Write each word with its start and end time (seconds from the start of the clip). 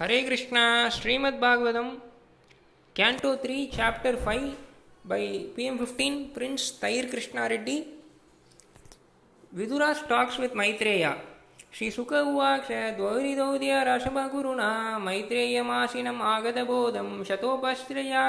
Hare 0.00 0.20
Krishna, 0.22 0.88
Srimad Bhagavatam 0.88 1.88
canto 2.96 3.34
three 3.36 3.64
chapter 3.66 4.16
five 4.16 4.56
by 5.06 5.26
PM 5.56 5.78
fifteen 5.78 6.22
prince 6.34 6.70
तैर 6.82 7.06
Krishna 7.12 7.46
Reddy 7.52 7.74
Vidura 9.54 9.92
talks 9.92 10.38
with 10.40 10.52
Maitreya 10.56 11.10
Shri 11.72 11.90
सुख 11.90 12.12
उवाच 12.12 12.68
द्वौरिदौर्य 12.96 13.82
रसभगुरुणा 13.88 14.70
आगत 16.34 16.58
बोधम 16.68 17.24
शतोपश्रया 17.28 18.24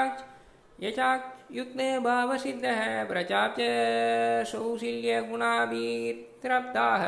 यचायुक्ते 0.80 1.98
भावसिद्धः 1.98 3.04
प्रचाप्य 3.04 3.68
सौशिल्यगुणाभितृप्ताः 4.52 7.06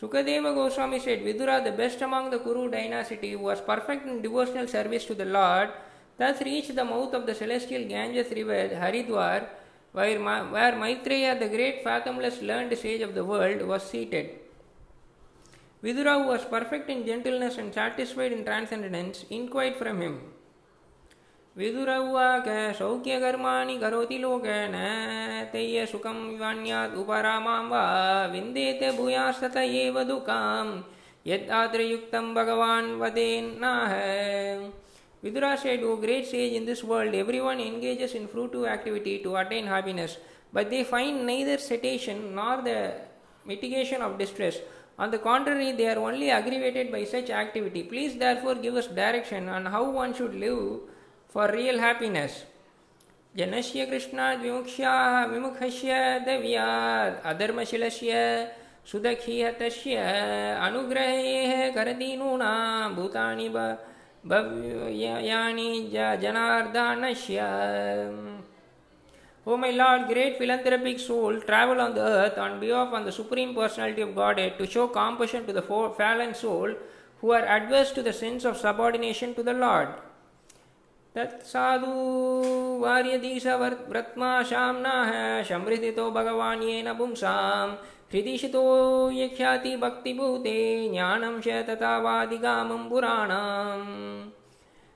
Sukadeva 0.00 0.54
Goswami 0.54 1.00
said, 1.00 1.20
Vidura, 1.22 1.64
the 1.64 1.72
best 1.72 2.02
among 2.02 2.30
the 2.30 2.38
Kuru 2.38 2.70
dynasty, 2.70 3.32
who 3.32 3.38
was 3.38 3.62
perfect 3.62 4.06
in 4.06 4.20
devotional 4.20 4.68
service 4.68 5.06
to 5.06 5.14
the 5.14 5.24
Lord, 5.24 5.70
thus 6.18 6.40
reached 6.42 6.76
the 6.76 6.84
mouth 6.84 7.14
of 7.14 7.26
the 7.26 7.34
celestial 7.34 7.88
Ganges 7.88 8.30
river, 8.30 8.68
Haridwar, 8.74 9.46
where, 9.92 10.18
Ma- 10.18 10.50
where 10.50 10.76
Maitreya, 10.76 11.38
the 11.38 11.48
great 11.48 11.82
fathomless 11.82 12.42
learned 12.42 12.76
sage 12.76 13.00
of 13.00 13.14
the 13.14 13.24
world, 13.24 13.62
was 13.62 13.82
seated. 13.82 14.38
Vidura, 15.82 16.22
who 16.22 16.28
was 16.28 16.44
perfect 16.44 16.90
in 16.90 17.06
gentleness 17.06 17.56
and 17.56 17.72
satisfied 17.72 18.32
in 18.32 18.44
transcendence, 18.44 19.24
inquired 19.30 19.76
from 19.76 20.02
him. 20.02 20.20
Vidur 21.56 21.90
उवाच 21.90 22.48
शौक्यकर्माणि 22.78 23.76
करोति 23.78 24.16
लोकेन। 24.18 24.74
तैय 25.52 25.84
सुखं 25.86 26.16
विवाण्यात् 26.28 26.96
उपरामां 26.98 27.62
वा। 27.68 27.84
विन्देत 28.32 28.82
भूयास्तत 28.96 29.56
एव 29.56 30.02
भगवान् 32.34 32.94
वदेन्नाह 33.00 33.94
Vidura 35.22 35.54
said 35.56 35.76
O 35.84 35.94
great 35.96 36.24
sage 36.24 36.52
in 36.54 36.66
this 36.66 36.84
world 36.84 37.14
everyone 37.40 37.60
engages 37.60 38.14
in 38.16 38.26
fruitive 38.32 38.66
activity 38.72 39.16
to 39.24 39.32
attain 39.42 39.68
happiness 39.68 40.16
but 40.54 40.68
they 40.70 40.82
find 40.90 41.20
neither 41.26 41.56
satiation 41.62 42.20
nor 42.34 42.60
the 42.66 42.74
mitigation 43.48 44.02
of 44.02 44.16
distress 44.18 44.60
on 45.00 45.10
the 45.10 45.20
contrary 45.24 45.72
they 45.72 45.86
are 45.90 45.98
only 45.98 46.28
aggravated 46.32 46.92
by 46.92 47.04
such 47.14 47.30
activity 47.40 47.82
please 47.90 48.18
therefore 48.44 48.58
give 48.60 48.78
us 48.78 48.88
direction 48.96 49.48
on 49.56 49.66
how 49.74 49.90
one 49.92 50.12
should 50.18 50.34
live 50.44 50.60
for 51.35 51.51
real 51.51 51.79
happiness. 51.79 52.31
जनस्य 53.37 53.85
कृष्णात् 53.85 54.41
विमुक्ष्याः 54.41 55.25
विमुखस्य 55.25 56.19
दव्यात् 56.19 57.27
अधर्मशिलस्य 57.27 58.11
सुदखीहतस्य 58.91 59.95
अनुग्रहेः 60.61 61.75
करदीनूनां 61.75 62.93
भूतानि 62.93 63.49
ब- 63.49 63.77
भव्यानि 64.25 65.91
ज- 65.93 66.21
जनार्दनस्य 66.21 67.39
O 69.47 69.55
my 69.55 69.71
Lord, 69.71 70.09
great 70.09 70.37
philanthropic 70.41 70.97
soul, 70.97 71.33
travel 71.33 71.79
on 71.79 71.95
the 71.95 72.03
earth 72.03 72.37
on 72.37 72.59
behalf 72.59 72.93
of 72.93 73.05
the 73.05 73.15
Supreme 73.19 73.55
Personality 73.55 74.01
of 74.01 74.15
Godhead 74.15 74.59
to 74.59 74.67
show 74.67 74.87
compassion 74.87 75.47
to 75.47 75.55
the 75.55 75.61
fo- 75.61 75.95
fallen 75.99 76.33
soul 76.33 76.69
who 77.21 77.31
are 77.31 77.45
adverse 77.47 77.91
to 77.91 78.03
the 78.03 78.13
sense 78.13 78.45
of 78.45 78.57
subordination 78.57 79.33
to 79.33 79.43
the 79.43 79.53
Lord. 79.53 79.87
तत्साधु 81.16 81.92
वार्यदीश 82.80 83.46
व्रत्मा 83.46 84.30
शामना 84.44 85.02
है। 85.04 85.44
समृद्धि 85.44 85.90
तो 85.90 86.10
भगवान 86.12 86.62
ये 86.62 86.82
न 86.82 86.92
पुंसा 86.94 87.34
हृदिशि 88.12 88.48
तो 88.48 88.62
ये 89.10 89.28
ख्याति 89.28 89.76
भक्ति 89.76 90.12
भूते 90.14 90.56
ज्ञानम 90.90 91.40
से 91.40 91.62
तथा 91.68 91.96
वादिगाम 91.98 92.88
पुराणाम। 92.88 93.86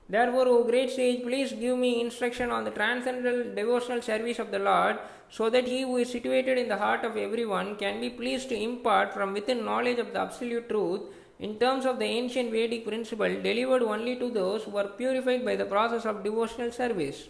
Therefore 0.29 0.43
O 0.43 0.57
great 0.63 0.89
sage 0.89 1.23
please 1.23 1.53
give 1.55 1.75
me 1.75 1.89
instruction 1.93 2.51
on 2.51 2.65
the 2.65 2.73
transcendental 2.75 3.43
devotional 3.55 3.99
service 4.01 4.39
of 4.39 4.49
the 4.51 4.61
Lord 4.63 4.97
so 5.37 5.49
that 5.49 5.67
he 5.67 5.81
who 5.81 5.97
is 5.99 6.07
situated 6.09 6.57
in 6.57 6.67
the 6.69 6.77
heart 6.79 7.05
of 7.05 7.17
everyone 7.45 7.73
can 7.79 7.99
be 8.01 8.09
please 8.17 8.47
to 8.49 8.55
impart 8.55 9.13
from 9.13 9.33
within 9.49 9.63
knowledge 9.65 9.99
of 9.99 10.13
the 10.13 10.17
absolute 10.17 10.67
truth 10.67 10.99
in 11.40 11.58
terms 11.58 11.84
of 11.84 11.98
the 11.98 12.04
ancient 12.04 12.50
Vedic 12.50 12.86
principle 12.86 13.34
delivered 13.42 13.82
only 13.82 14.16
to 14.16 14.30
those 14.30 14.64
who 14.64 14.76
are 14.76 14.88
purified 14.88 15.44
by 15.44 15.56
the 15.56 15.64
process 15.64 16.04
of 16.04 16.22
devotional 16.24 16.72
service. 16.72 17.28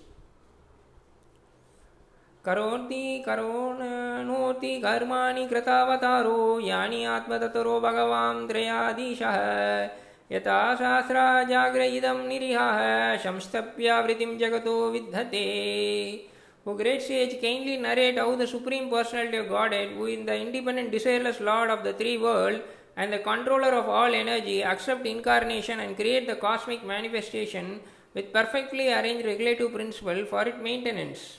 करोति 2.44 3.22
करोणोति 3.26 4.74
कर्माणि 4.80 5.46
कृतावतारो 5.50 6.60
यानि 6.66 7.04
आत्मततरो 7.14 7.80
भगवान् 7.80 8.46
त्रयाधीशः 8.48 9.36
यथा 10.32 10.60
शास्त्रा 10.82 11.26
जाग्र 11.50 11.82
इदं 11.96 12.22
निरिहाः 12.28 13.16
संस्तप्यावृतिं 13.24 14.38
जगतो 14.38 14.76
विद्धते 14.90 15.44
O 16.68 16.74
great 16.74 17.00
sage, 17.00 17.40
kindly 17.40 17.76
narrate 17.76 18.18
how 18.18 18.34
the 18.34 18.44
Supreme 18.44 18.90
Personality 18.90 19.36
of 19.36 19.48
Godhead, 19.48 19.90
who 19.90 20.06
is 20.06 20.26
the 20.26 20.34
independent, 20.34 20.90
desireless 20.90 21.38
Lord 21.40 21.70
of 21.70 21.84
the 21.84 21.92
three 21.92 22.18
worlds 22.18 22.58
and 23.00 23.12
the 23.12 23.18
controller 23.18 23.72
of 23.74 23.88
all 23.88 24.14
energy, 24.14 24.62
accept 24.64 25.06
incarnation 25.06 25.80
and 25.80 25.96
create 25.96 26.26
the 26.26 26.36
cosmic 26.36 26.84
manifestation 26.84 27.80
with 28.14 28.32
perfectly 28.32 28.92
arranged 28.92 29.26
regulative 29.26 29.72
principle 29.72 30.24
for 30.24 30.42
its 30.42 30.62
maintenance. 30.62 31.38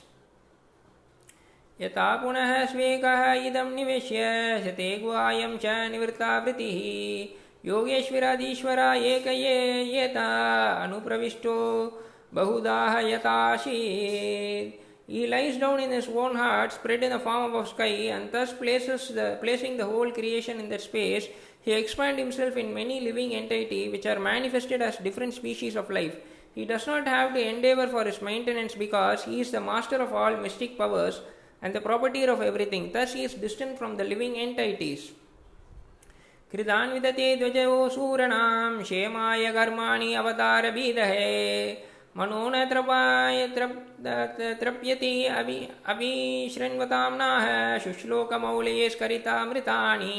यथा 1.80 2.14
पुनः 2.22 2.52
स्वेकः 2.66 3.20
इदं 3.48 3.68
निवेश्य 3.74 4.22
शते 4.64 4.88
गुहायं 5.02 5.56
च 5.64 5.74
निवृत्तावृतिः 5.90 6.80
योगेश्वराधीश्वरा 7.68 8.92
एक 9.12 9.26
ये 9.26 9.54
येता 9.92 10.26
अनुप्रविष्टो 10.84 11.54
बहुदाह 12.34 12.98
यथाशीत् 13.10 14.86
He 15.08 15.26
lies 15.26 15.56
down 15.56 15.80
in 15.80 15.90
his 15.90 16.06
own 16.06 16.36
heart, 16.36 16.70
spread 16.70 17.02
in 17.02 17.08
the 17.08 17.18
form 17.18 17.54
of 17.54 17.66
sky, 17.66 18.12
and 18.14 18.30
thus 18.30 18.52
places 18.52 19.08
the, 19.08 19.38
placing 19.40 19.78
the 19.78 19.86
whole 19.86 20.10
creation 20.12 20.60
in 20.60 20.68
that 20.68 20.82
space. 20.82 21.28
He 21.66 21.74
expands 21.74 22.18
himself 22.18 22.56
in 22.56 22.72
many 22.72 23.00
living 23.00 23.34
entities 23.34 23.90
which 23.90 24.06
are 24.06 24.18
manifested 24.18 24.82
as 24.82 24.96
different 25.06 25.34
species 25.42 25.76
of 25.76 25.90
life. 25.90 26.14
He 26.56 26.66
does 26.66 26.86
not 26.86 27.06
have 27.06 27.34
to 27.34 27.48
endeavor 27.48 27.86
for 27.86 28.04
his 28.10 28.22
maintenance 28.22 28.74
because 28.78 29.24
he 29.24 29.40
is 29.40 29.52
the 29.52 29.60
master 29.60 30.02
of 30.02 30.14
all 30.14 30.36
mystic 30.36 30.76
powers 30.78 31.12
and 31.62 31.74
the 31.74 31.82
property 31.86 32.26
of 32.26 32.42
everything. 32.42 32.90
Thus, 32.96 33.14
he 33.14 33.26
is 33.26 33.38
distant 33.44 33.78
from 33.78 33.98
the 33.98 34.08
living 34.08 34.34
entities. 34.34 34.98
कृतान् 36.52 36.92
विदते 36.92 37.36
ध्वजो 37.36 37.88
सूरणां 37.88 38.82
क्षेमाय 38.82 39.52
कर्माणि 39.52 40.14
अवतारभीदहे 40.14 41.72
मनो 42.16 42.48
न 42.48 42.64
त्रपाय 42.64 43.48
त्रप- 43.48 44.60
तृप्यति 44.60 45.24
अभि 45.24 45.68
अभिशृण्वतां 45.86 47.16
नाह 47.16 47.78
शुश्लोकमौलये 47.78 48.90
स्करितामृतानि 48.90 50.14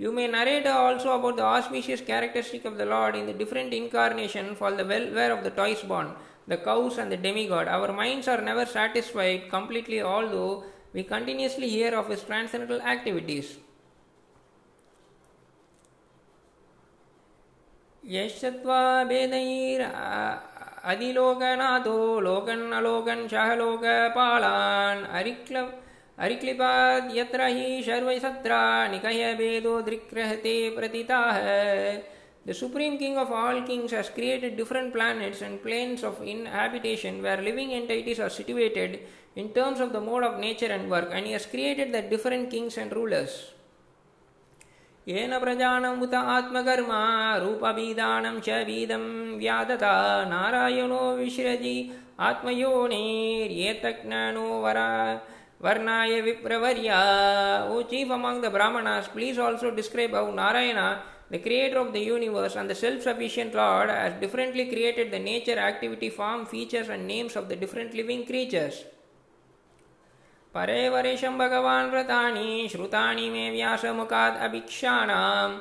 You 0.00 0.12
may 0.12 0.28
narrate 0.28 0.66
also 0.66 1.18
about 1.18 1.36
the 1.36 1.42
auspicious 1.42 2.00
characteristic 2.00 2.64
of 2.66 2.76
the 2.76 2.84
Lord 2.84 3.16
in 3.16 3.26
the 3.26 3.32
different 3.32 3.72
incarnation 3.72 4.54
for 4.54 4.72
the 4.72 4.84
welfare 4.84 5.32
of 5.32 5.42
the 5.42 5.50
toys 5.50 5.82
born, 5.82 6.14
the 6.46 6.58
cows 6.58 6.98
and 6.98 7.10
the 7.10 7.16
demigod. 7.16 7.66
Our 7.66 7.92
minds 7.92 8.28
are 8.28 8.42
never 8.42 8.66
satisfied 8.66 9.48
completely, 9.48 10.02
although 10.02 10.64
we 10.92 11.02
continuously 11.02 11.68
hear 11.68 11.94
of 11.94 12.08
his 12.08 12.22
transcendental 12.22 12.82
activities. 12.82 13.56
यश्चत्वा 18.06 18.80
वेदैर् 19.10 19.82
अधिलोकनाथो 20.90 21.96
लोकन् 22.26 22.72
अलोकन् 22.78 23.28
सहलोकपालान् 23.28 25.02
अरिक्ल 25.18 25.64
अरिक्लिपाद् 26.19 27.17
यत्र 27.17 27.47
हि 27.47 27.83
सर्वसत्रा 27.85 28.61
निकय 28.87 29.33
भेदो 29.37 29.81
दृक्रहते 29.81 30.57
प्रतिताः 30.77 31.39
The 32.43 32.55
Supreme 32.55 32.97
King 32.97 33.19
of 33.19 33.31
all 33.31 33.61
kings 33.61 33.91
has 33.91 34.09
created 34.09 34.57
different 34.57 34.93
planets 34.93 35.43
and 35.43 35.61
planes 35.61 36.03
of 36.03 36.23
inhabitation 36.23 37.21
where 37.21 37.39
living 37.39 37.71
entities 37.71 38.19
are 38.19 38.31
situated 38.31 39.01
in 39.35 39.49
terms 39.49 39.79
of 39.79 39.93
the 39.93 40.01
mode 40.01 40.23
of 40.23 40.39
nature 40.39 40.65
and 40.65 40.89
work, 40.89 41.11
and 41.13 41.27
he 41.27 41.33
has 41.33 41.45
created 41.45 41.93
the 41.93 42.01
different 42.01 42.49
kings 42.49 42.77
and 42.77 42.91
rulers. 42.91 43.53
येन 45.07 45.39
प्रजानम् 45.39 46.01
उत 46.03 46.13
आत्मकर्मा 46.13 47.01
रूपबीदानं 47.43 48.39
च 48.47 48.49
बीदं 48.65 49.05
व्यादता 49.39 49.93
नारायणो 50.33 50.99
विसृजि 51.17 51.77
आत्मयोनेर्येतज्ञानो 52.27 54.47
वरा 54.65 54.89
वर्णाय 55.63 56.19
विप्रवर्या 56.21 56.99
O 57.71 57.81
chief 57.89 58.11
among 58.11 58.41
the 58.41 58.49
Brahmanas, 58.49 59.07
please 59.07 59.37
also 59.37 59.71
describe 59.71 60.13
how 60.13 60.31
Narayana, 60.31 61.03
the 61.29 61.39
creator 61.39 61.77
of 61.77 61.93
the 61.93 61.99
universe 61.99 62.55
and 62.55 62.69
the 62.69 62.75
self-sufficient 62.75 63.53
Lord, 63.53 63.89
has 63.89 64.13
differently 64.19 64.65
created 64.65 65.11
the 65.11 65.19
nature, 65.19 65.59
activity, 65.59 66.09
form, 66.09 66.45
features 66.45 66.89
and 66.89 67.07
names 67.07 67.35
of 67.35 67.47
the 67.49 67.55
different 67.55 67.93
living 67.93 68.25
creatures. 68.25 68.83
परे 70.55 70.89
वरेशं 70.89 71.37
भगवान् 71.37 71.91
व्रतानि 71.91 72.67
श्रुतानि 72.71 73.29
मे 73.29 73.49
व्यासमुखात् 73.51 74.41
अभिक्षाणाम् 74.45 75.59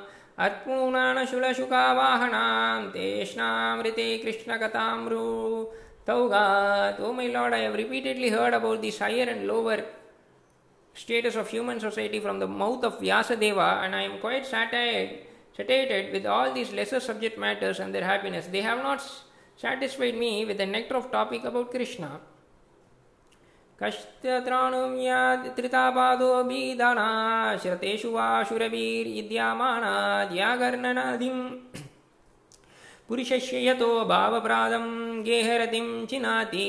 Teshnamrite 2.95 4.23
Krishna 4.23 4.59
Katamru 4.59 5.69
Taugat. 6.10 7.00
Oh 7.00 7.14
my 7.14 7.28
Lord, 7.28 7.54
I 7.54 7.60
have 7.60 7.74
repeatedly 7.74 8.30
heard 8.30 8.54
about 8.54 8.82
this 8.82 9.00
higher 9.00 9.24
and 9.24 9.48
lower 9.48 9.84
status 10.94 11.36
of 11.36 11.50
human 11.50 11.80
society 11.80 12.20
from 12.20 12.40
the 12.40 12.48
mouth 12.48 12.84
of 12.84 13.00
Vyasadeva 13.00 13.84
and 13.84 13.96
I 13.96 14.04
am 14.04 14.20
quite 14.20 14.46
satiated, 14.46 15.26
satiated 15.58 16.14
with 16.14 16.26
all 16.26 16.54
these 16.54 16.72
lesser 16.72 17.00
subject 17.00 17.38
matters 17.38 17.80
and 17.80 17.94
their 17.94 18.04
happiness. 18.04 18.48
They 18.48 18.62
have 18.62 18.84
not 18.84 19.04
satisfied 19.58 20.16
me 20.16 20.46
with 20.46 20.58
the 20.58 20.66
nectar 20.66 20.96
of 20.96 21.12
topic 21.12 21.44
about 21.44 21.72
Krishna. 21.72 22.22
कश्त्यत्राणुम्यात्रितापादो 23.82 26.30
बीदाना 26.48 27.08
श्रतेषु 27.64 28.10
वा 28.12 28.28
शुरवीर्यद्यामानाद्यागर्णनादिम् 28.48 31.42
पुरुषस्य 33.11 33.67
यतो 33.67 33.89
भावप्रादं 34.07 34.87
गेहरतिं 35.27 35.87
चिनाति 36.11 36.67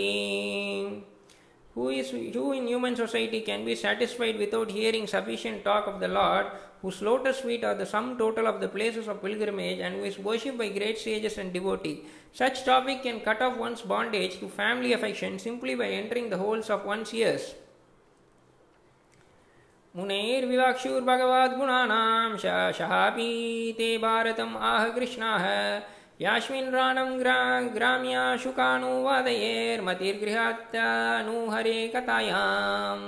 Who, 1.75 1.89
is, 1.89 2.09
who 2.11 2.53
in 2.53 2.67
human 2.67 2.95
society 2.95 3.41
can 3.41 3.63
be 3.63 3.75
satisfied 3.75 4.37
without 4.37 4.71
hearing 4.71 5.05
sufficient 5.07 5.63
talk 5.63 5.85
of 5.87 5.99
the 5.99 6.07
Lord, 6.07 6.47
whose 6.81 6.99
lotus 7.01 7.41
feet 7.41 7.63
are 7.63 7.75
the 7.75 7.85
sum 7.85 8.17
total 8.17 8.47
of 8.47 8.59
the 8.59 8.67
places 8.67 9.07
of 9.07 9.21
pilgrimage, 9.21 9.79
and 9.79 9.95
who 9.95 10.03
is 10.03 10.17
worshipped 10.19 10.57
by 10.57 10.67
great 10.69 10.97
sages 10.97 11.37
and 11.37 11.53
devotees? 11.53 11.99
Such 12.33 12.65
topic 12.65 13.03
can 13.03 13.21
cut 13.21 13.41
off 13.41 13.57
one's 13.57 13.83
bondage 13.83 14.39
to 14.39 14.49
family 14.49 14.91
affection 14.93 15.37
simply 15.39 15.75
by 15.75 15.85
entering 15.85 16.29
the 16.29 16.39
holes 16.39 16.71
of 16.71 16.85
one's 16.85 17.13
ears. 17.13 17.53
मुनैर्विवाक्षुर्भगवद्गुणानां 19.95 22.37
शहापि 22.37 23.75
ते 23.77 23.97
भारतम् 24.03 24.55
आह 24.57 24.87
कृष्णाः 24.97 25.45
यास्मिन् 26.21 26.73
राणं 26.73 27.19
ग्रा 27.19 27.35
ग्राम्या 27.75 28.23
शुकानुवादयेर्मतिर्गृहात्यानु 28.41 31.37
हरे 31.51 31.77
कथायाम् 31.93 33.05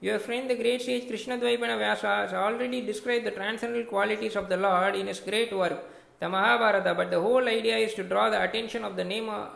Your 0.00 0.20
friend, 0.20 0.48
the 0.48 0.54
great 0.54 0.80
sage 0.80 1.08
Krishna 1.08 1.36
Dvaipana 1.36 1.76
Vyasa, 1.76 2.06
has 2.06 2.32
already 2.32 2.82
described 2.82 3.26
the 3.26 3.32
transcendental 3.32 3.84
qualities 3.86 4.36
of 4.36 4.48
the 4.48 4.56
Lord 4.56 4.94
in 4.94 5.08
his 5.08 5.18
great 5.18 5.52
work, 5.52 5.90
the 6.20 6.28
Mahabharata, 6.28 6.94
but 6.94 7.10
the 7.10 7.20
whole 7.20 7.48
idea 7.48 7.76
is 7.76 7.94
to 7.94 8.04
draw 8.04 8.30
the 8.30 8.40
attention 8.40 8.84
of 8.84 8.94
the 8.94 9.02
name 9.02 9.28
of 9.28 9.50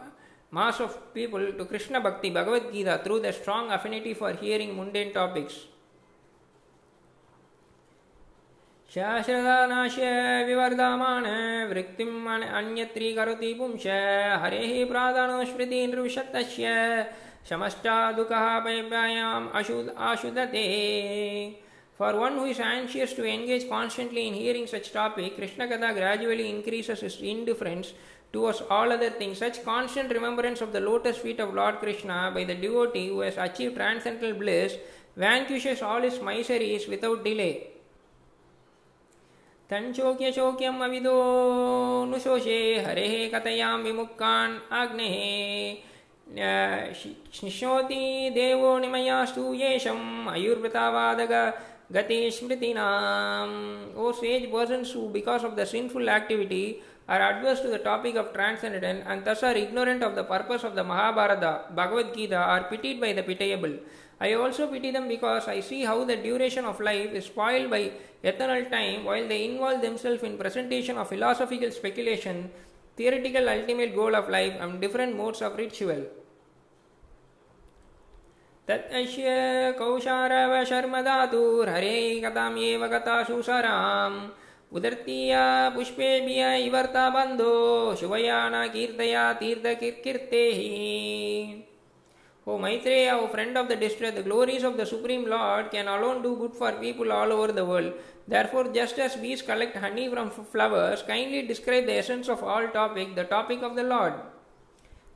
mass 0.50 0.80
of 0.80 1.14
people 1.14 1.52
to 1.52 1.64
Krishna 1.64 2.00
Bhakti, 2.00 2.30
Bhagavad 2.30 2.72
Gita, 2.72 3.00
through 3.04 3.20
their 3.20 3.32
strong 3.32 3.70
affinity 3.70 4.14
for 4.14 4.32
hearing 4.32 4.76
mundane 4.76 5.12
topics. 5.12 5.66
शाश्रदानाश्य 8.94 10.06
विवर्धमान 10.46 11.26
वृत्तिम् 11.68 12.26
अन्यत्रीकरोति 12.28 13.52
पुंश 13.58 13.86
हरेः 14.42 14.74
प्रादानो 14.88 15.44
स्मृति 15.50 15.86
नृविशत्तस्य 15.92 16.72
समष्टादुःखः 17.50 18.58
पैप्यायाम् 18.66 19.48
Ashu 19.60 19.78
आशुदते 20.10 20.66
For 21.98 22.12
one 22.18 22.36
who 22.36 22.44
is 22.44 22.60
anxious 22.60 23.14
to 23.14 23.24
engage 23.24 23.68
constantly 23.70 24.26
in 24.28 24.34
hearing 24.34 24.66
such 24.66 24.92
topic, 24.92 25.36
Krishna 25.36 25.68
Katha 25.68 25.94
gradually 25.94 26.50
increases 26.50 27.00
his 27.00 27.20
indifference 27.22 27.94
towards 28.32 28.62
all 28.68 28.92
other 28.92 29.10
things. 29.10 29.38
Such 29.38 29.64
constant 29.64 30.10
remembrance 30.12 30.60
of 30.60 30.72
the 30.72 30.80
lotus 30.80 31.16
feet 31.16 31.40
of 31.40 31.54
Lord 31.54 31.78
Krishna 31.78 32.30
by 32.34 32.44
the 32.44 32.54
devotee 32.54 33.08
who 33.08 33.20
has 33.20 33.38
achieved 33.38 33.76
transcendental 33.76 34.34
bliss 34.34 34.76
vanquishes 35.16 35.80
all 35.80 36.02
his 36.02 36.20
miseries 36.20 36.88
without 36.88 37.24
delay. 37.24 37.71
तंशोक्य 39.72 40.30
शोक्यम 40.32 40.82
अविदो 40.84 41.12
नुशोषे 42.06 42.58
हरे 42.86 43.06
कथयाम 43.34 43.82
विमुक्कान 43.82 44.58
अग्ने 44.78 45.08
शिशोति 47.34 48.30
देवो 48.34 48.78
निमया 48.78 49.24
स्तूयेशम 49.24 50.28
आयुर्वृतावादग 50.30 51.32
गति 51.92 52.18
स्मृति 52.30 52.72
O 52.72 54.12
sage 54.12 54.44
person 54.52 54.84
Sue 54.92 55.08
because 55.14 55.46
of 55.46 55.54
the 55.54 55.64
sinful 55.72 56.08
activity 56.10 56.64
are 57.10 57.22
adverse 57.22 57.62
to 57.62 57.70
the 57.70 57.80
topic 57.84 58.16
of 58.16 58.32
transcendent 58.32 58.84
and 58.84 59.24
thus 59.24 59.44
are 59.44 59.56
ignorant 59.58 60.02
of 60.02 60.14
the 60.14 60.26
purpose 60.28 60.64
of 60.64 60.74
the 60.74 60.86
Mahabharata 60.86 61.44
Bhagavad Gita 61.76 62.44
are 62.46 62.68
pitied 62.70 63.00
by 63.00 63.14
the 63.14 63.24
pitiable 63.26 63.78
I 64.21 64.33
also 64.33 64.67
pity 64.67 64.91
them 64.91 65.07
because 65.07 65.47
I 65.47 65.61
see 65.61 65.85
how 65.85 66.03
the 66.03 66.17
duration 66.17 66.65
of 66.65 66.79
life 66.79 67.11
is 67.13 67.25
spoiled 67.25 67.69
by 67.69 67.91
eternal 68.23 68.65
time 68.65 69.05
while 69.05 69.27
they 69.27 69.45
involve 69.45 69.81
themselves 69.81 70.23
in 70.23 70.37
presentation 70.37 70.97
of 70.97 71.09
philosophical 71.09 71.69
speculation, 71.71 72.49
theoretical 72.95 73.47
ultimate 73.47 73.95
goal 73.95 74.15
of 74.15 74.27
life, 74.29 74.55
and 74.59 74.81
different 74.81 75.15
modes 75.15 75.41
of 75.41 75.55
ritual. 75.55 76.03
तदश्य 78.69 79.25
कौशारवशर्मधातुर्हरे 79.79 81.97
कथाम्येव 82.23 82.81
कथासु 82.93 83.37
सराम् 83.47 84.17
उदर्तीया 84.75 85.43
पुष्पेभ्य 85.75 86.41
इवर्ता 86.65 87.05
बन्धो 87.15 87.53
शुभया 87.99 88.39
न 88.53 88.55
कीर्तया 88.73 89.23
तीर्थकीर्तेः 89.39 90.59
O 92.45 92.57
Maitreya, 92.57 93.17
O 93.17 93.27
friend 93.27 93.57
of 93.57 93.67
the 93.67 93.75
distress, 93.75 94.13
the 94.13 94.23
glories 94.23 94.63
of 94.63 94.77
the 94.77 94.85
Supreme 94.85 95.25
Lord 95.25 95.69
can 95.69 95.87
alone 95.87 96.21
do 96.21 96.37
good 96.37 96.53
for 96.53 96.71
people 96.71 97.11
all 97.11 97.33
over 97.33 97.51
the 97.51 97.65
world. 97.65 97.93
Therefore, 98.25 98.71
just 98.73 98.97
as 98.99 99.17
bees 99.17 99.41
collect 99.41 99.75
honey 99.75 100.09
from 100.09 100.29
flowers, 100.29 101.03
kindly 101.03 101.41
describe 101.41 101.85
the 101.85 101.93
essence 101.93 102.29
of 102.29 102.43
all 102.43 102.67
topic, 102.69 103.15
the 103.15 103.25
topic 103.25 103.61
of 103.61 103.75
the 103.75 103.83
Lord. 103.83 104.13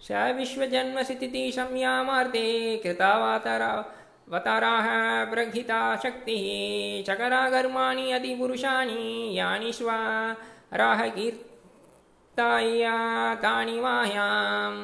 स 0.02 0.12
विश्वजन्मसितिति 0.38 1.52
संयामार्ते 1.56 2.78
कृतावताराः 2.84 4.88
प्रघिता 5.32 5.96
शक्तिः 6.04 7.04
चकरागर्माणि 7.08 8.12
अतिपुरुषाणि 8.12 9.38
यानि 9.38 9.74
स्वाराः 9.74 11.08
कीर्ताया 11.08 12.96
तानि 13.36 13.80
माह्याम् 13.80 14.82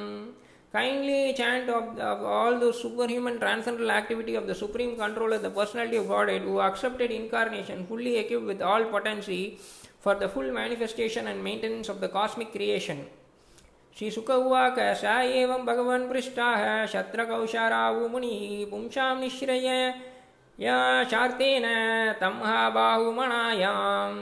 Kindly 0.72 1.34
chant 1.34 1.68
of, 1.68 1.98
of, 1.98 2.22
all 2.24 2.58
the 2.58 2.72
superhuman 2.72 3.38
transcendental 3.38 3.90
activity 3.90 4.34
of 4.34 4.46
the 4.46 4.54
Supreme 4.54 4.96
Controller, 4.96 5.38
the 5.38 5.50
Personality 5.50 5.96
of 5.96 6.08
Godhead, 6.08 6.42
who 6.42 6.60
accepted 6.60 7.10
incarnation 7.10 7.86
fully 7.86 8.16
equipped 8.16 8.46
with 8.46 8.62
all 8.62 8.84
potency 8.86 9.58
for 10.00 10.14
the 10.14 10.28
full 10.28 10.50
manifestation 10.50 11.26
and 11.26 11.44
maintenance 11.44 11.90
of 11.90 12.00
the 12.00 12.08
cosmic 12.08 12.52
creation. 12.52 13.04
श्रीसुक 13.96 14.30
उवाक 14.30 14.78
स 15.00 15.04
एवं 15.38 15.64
भगवन् 15.66 16.08
पृष्टाः 16.10 16.62
शत्रकौशारावु 16.92 18.08
मुनिः 18.08 18.70
पुंसां 18.70 19.14
निःश्रय 19.20 19.68
या 20.60 20.78
शार्तेन 21.10 21.66
तं 22.20 22.40
हा 22.48 22.68
बाहुमणायाम् 22.76 24.20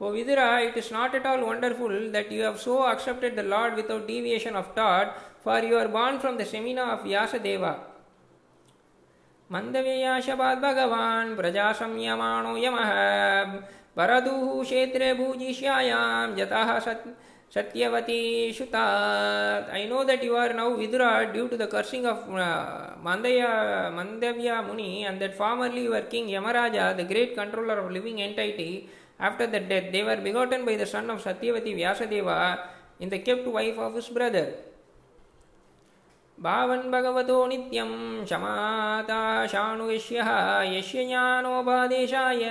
For 0.00 0.12
Vidura, 0.12 0.66
it 0.66 0.78
is 0.78 0.90
not 0.90 1.14
at 1.14 1.26
all 1.26 1.44
wonderful 1.44 2.10
that 2.12 2.32
you 2.32 2.40
have 2.40 2.58
so 2.58 2.86
accepted 2.86 3.36
the 3.36 3.42
Lord 3.42 3.76
without 3.76 4.08
deviation 4.08 4.56
of 4.56 4.74
thought, 4.74 5.14
for 5.44 5.58
you 5.58 5.76
are 5.76 5.88
born 5.88 6.18
from 6.18 6.38
the 6.38 6.46
semen 6.46 6.78
of 6.78 7.00
Vyasadeva. 7.00 7.89
मन्दव्ययाशपाद् 9.53 10.61
भगवान् 10.61 11.35
प्रजासंयमाणो 11.37 12.55
यमः 12.65 12.91
परदुः 13.97 14.63
क्षेत्रे 14.63 15.13
भूजिष्यायां 15.19 16.39
यतः 16.39 16.79
सत् 16.87 17.07
Satyavati 17.55 18.49
Shutat. 18.53 19.71
I 19.71 19.85
know 19.85 20.03
that 20.03 20.21
you 20.21 20.35
are 20.35 20.51
now 20.51 20.71
Vidura 20.75 21.31
due 21.31 21.47
to 21.47 21.55
the 21.55 21.67
cursing 21.67 22.05
of 22.05 22.17
uh, 22.33 22.89
Mandaya, 23.01 23.93
Mandavya 23.93 24.65
Muni 24.65 25.05
and 25.05 25.21
that 25.21 25.37
formerly 25.37 25.83
you 25.83 25.91
were 25.91 26.01
King 26.01 26.27
Yamaraja, 26.27 26.97
the 26.97 27.05
great 27.05 27.33
controller 27.33 27.77
of 27.77 27.91
living 27.91 28.21
entity, 28.21 28.89
After 29.17 29.47
their 29.47 29.61
death, 29.61 29.93
they 29.93 30.03
were 30.03 30.17
begotten 30.17 30.65
by 30.65 30.75
the 30.75 30.85
son 30.85 31.09
of 31.09 31.23
Satyavati 31.23 31.73
Vyasadeva 31.73 32.59
in 32.99 33.07
the 33.09 33.19
kept 36.39 36.43
wife 36.43 36.69
of 36.69 36.69
his 36.69 36.81
brother. 36.81 36.87
भावन् 36.87 36.91
भगवतो 36.91 37.47
नित्यं 37.47 38.25
क्षमाता 38.25 39.47
शाणुयश्यः 39.47 40.27
यस्य 40.77 41.05
ज्ञानोपादेशाय 41.05 42.43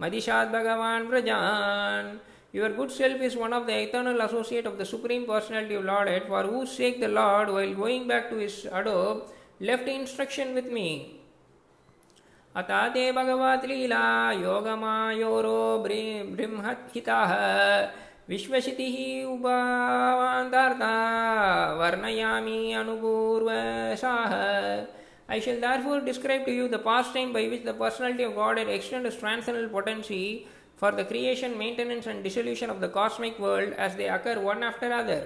मदिशात् 0.00 0.52
भगवान् 0.52 1.08
व्रजान् 1.08 2.18
Your 2.52 2.68
good 2.68 2.90
self 2.90 3.20
is 3.20 3.36
one 3.36 3.52
of 3.52 3.66
the 3.66 3.82
eternal 3.82 4.20
associate 4.20 4.66
of 4.66 4.78
the 4.78 4.84
Supreme 4.84 5.26
Personality 5.26 5.74
of 5.74 5.84
Lord, 5.84 6.22
for 6.26 6.42
whose 6.42 6.72
sake 6.72 7.00
the 7.00 7.08
Lord, 7.08 7.48
while 7.48 7.74
going 7.74 8.08
back 8.08 8.28
to 8.30 8.36
his 8.36 8.66
abode, 8.72 9.22
left 9.60 9.88
instruction 9.88 10.54
with 10.54 10.66
me. 10.66 11.16
अता 12.56 12.88
ते 12.88 13.12
भगवत् 13.12 13.64
लीला 13.64 14.32
योगमायोरो 14.32 15.78
बृंहत्हिताः 15.84 17.32
विश्वशितिः 18.29 18.97
उपावान्तार्ता 19.33 20.93
वर्णयामि 21.79 22.59
अनुपूर्वसाः 22.81 24.33
I 25.27 25.39
shall 25.39 25.59
therefore 25.59 26.01
describe 26.01 26.45
to 26.45 26.51
you 26.51 26.67
the 26.67 26.77
pastime 26.77 27.33
by 27.33 27.47
which 27.47 27.63
the 27.63 27.73
personality 27.73 28.23
of 28.23 28.35
God 28.35 28.59
had 28.59 28.67
extended 28.67 29.11
his 29.11 29.19
transcendental 29.19 29.69
potency 29.69 30.45
for 30.75 30.91
the 30.91 31.03
creation, 31.03 31.57
maintenance, 31.57 32.05
and 32.05 32.23
dissolution 32.23 32.69
of 32.69 32.79
the 32.79 32.89
cosmic 32.89 33.39
world 33.39 33.73
as 33.73 33.95
they 33.95 34.07
occur 34.07 34.39
one 34.39 34.61
after 34.61 34.91
other. 34.93 35.23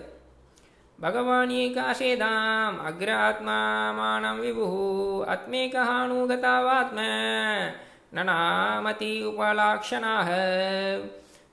भगवान् 1.01 1.51
एकासेदाम् 1.51 2.79
अग्र 2.88 3.10
आत्मामानं 3.10 4.39
विभुः 4.39 4.74
आत्मेकहानुगतावात्म 5.34 7.00
ननामति 8.15 9.12
उपलाक्षणाः 9.27 10.29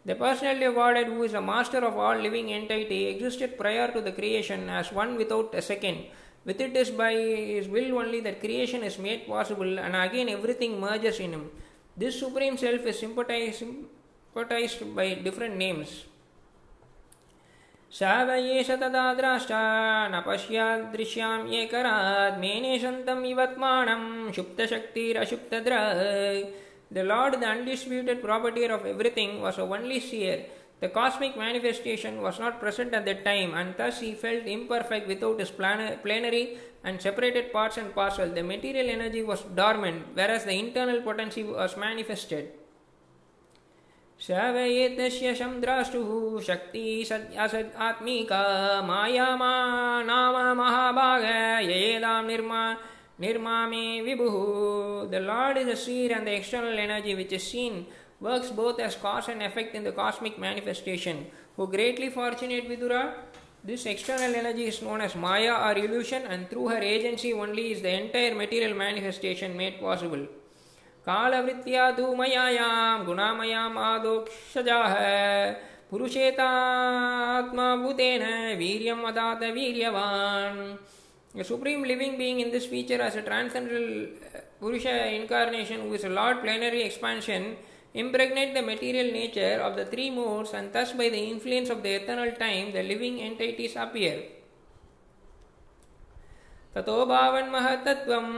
The 0.06 0.16
personality 0.16 0.66
of 0.66 0.76
Godhead, 0.76 1.08
who 1.08 1.24
is 1.24 1.34
the 1.34 1.42
master 1.42 1.78
of 1.80 1.98
all 1.98 2.16
living 2.16 2.52
entity, 2.52 3.08
existed 3.08 3.58
prior 3.58 3.92
to 3.92 4.02
the 4.02 4.12
creation 4.12 4.70
as 4.70 4.92
one 4.92 5.16
without 5.16 5.54
a 5.54 5.62
second. 5.62 6.06
With 6.44 6.60
it 6.60 6.76
is 6.76 6.90
by 6.90 7.14
his 7.14 7.68
will 7.68 7.98
only 8.00 8.20
that 8.22 8.40
creation 8.40 8.84
is 8.84 8.98
made 8.98 9.28
possible, 9.28 9.78
and 9.80 9.96
again 9.96 10.30
everything 10.30 10.80
merges 10.80 11.20
in 11.20 11.34
him. 11.34 11.52
This 11.96 12.20
Supreme 12.20 12.58
Self 12.58 12.86
is 12.86 12.98
sympathized, 12.98 13.60
sympathized 13.60 14.96
by 14.96 15.14
different 15.16 15.58
names. 15.58 16.06
स 17.94 18.04
व 18.28 18.32
एष 18.32 18.70
तदा 18.82 19.14
द्राष्टा 19.14 19.62
न 20.12 20.22
पश्यादृश्यां 20.28 21.40
ये 21.54 21.66
करात् 21.74 22.38
मेने 22.40 22.78
सन्तम् 22.80 23.26
इवत्मानं 23.26 24.32
शुप्तशक्तिरशुप्तद्र 24.36 25.80
The 26.92 27.04
Lord, 27.04 27.40
the 27.40 27.48
undisputed 27.48 28.22
proprietor 28.22 28.74
of 28.74 28.86
everything, 28.86 29.42
was 29.42 29.58
a 29.58 29.62
only 29.62 30.00
seer. 30.00 30.46
The 30.82 30.90
cosmic 30.90 31.38
manifestation 31.38 32.22
was 32.22 32.40
not 32.40 32.60
present 32.60 32.94
at 32.94 33.06
that 33.06 33.24
time, 33.24 33.54
and 33.54 33.76
thus 33.78 34.00
he 34.00 34.14
felt 34.14 34.46
imperfect 34.46 35.08
without 35.08 35.40
his 35.40 35.52
plan- 35.52 36.00
plenary 36.04 36.58
and 36.84 37.00
separated 37.00 37.52
parts 37.54 37.78
and 37.78 37.94
parcel. 37.94 38.30
The 38.30 38.44
material 38.44 38.90
energy 38.90 39.22
was 39.22 39.44
dormant, 39.56 40.08
whereas 40.16 40.44
the 40.46 40.58
internal 40.58 41.02
potency 41.02 41.44
was 41.44 41.78
manifested. 41.78 42.50
स 44.26 44.32
वै 44.32 44.70
एतस्य 44.86 45.34
संद्राष्टुः 45.36 46.42
शक्ति 46.42 46.84
असद् 47.38 47.76
आत्मिका 47.76 48.42
माया 48.82 49.36
मा 49.36 49.54
नाम 50.04 50.36
महाभाग 50.58 51.24
येदां 51.70 52.26
निर्मा 52.28 52.62
निर्मामे 53.21 54.01
विभुः 54.03 55.11
The 55.11 55.21
Lord 55.21 55.57
is 55.59 55.67
the 55.67 55.77
seer 55.77 56.13
and 56.17 56.27
the 56.27 56.35
external 56.35 56.79
energy 56.79 57.15
which 57.15 57.33
is 57.33 57.43
seen 57.43 57.87
works 58.21 58.51
both 58.51 58.81
as 58.81 58.95
cause 58.97 59.29
and 59.29 59.43
effect 59.43 59.75
in 59.75 59.85
the 59.85 59.93
cosmic 59.93 60.39
manifestation. 60.39 61.27
Who 61.57 61.67
greatly 61.67 62.11
fortunate 62.11 62.69
Vidura? 62.69 63.15
This 63.65 63.87
external 63.87 64.35
energy 64.35 64.65
is 64.65 64.81
known 64.83 65.01
as 65.01 65.15
Maya 65.17 65.55
or 65.55 65.77
illusion, 65.77 66.23
and 66.23 66.49
through 66.49 66.69
her 66.69 66.79
agency 66.79 67.33
only 67.33 67.73
is 67.73 67.83
the 67.83 67.91
entire 67.91 68.35
material 68.35 68.75
manifestation 68.77 69.57
made 69.57 69.81
possible. 69.81 70.27
कालवृत्त्या 71.07 71.91
धूमयायां 71.97 73.05
गुणामयाम् 73.07 73.79
आदोक्षजाः 73.79 74.95
पुरुषेतात्माभूतेन 75.91 76.55
वीर्यम् 78.61 79.05
अदात 79.11 79.43
वीर्यवान् 79.57 80.61
The 81.36 81.44
Supreme 81.46 81.84
Living 81.84 82.18
Being 82.18 82.42
in 82.42 82.52
this 82.52 82.66
feature 82.66 83.02
as 83.02 83.16
a 83.16 83.22
transcendental 83.22 84.08
Purusha 84.60 85.14
incarnation 85.16 85.82
who 85.82 85.94
is 85.94 86.04
a 86.04 86.10
Lord 86.10 86.42
plenary 86.42 86.84
expansion 86.84 87.56
impregnate 87.94 88.54
the 88.54 88.62
material 88.62 89.12
nature 89.12 89.62
of 89.62 89.78
the 89.78 89.86
three 89.86 90.10
modes 90.10 90.54
and 90.54 90.74
thus 90.74 90.92
by 90.92 91.10
the 91.10 91.18
influence 91.18 91.70
of 91.70 91.84
the 91.84 91.94
eternal 92.02 92.32
time 92.34 92.74
the 92.74 92.84
living 92.84 93.22
entities 93.22 93.76
appear. 93.76 94.24
ततो 96.76 96.98
भावन्महत्तत्वम् 97.06 98.34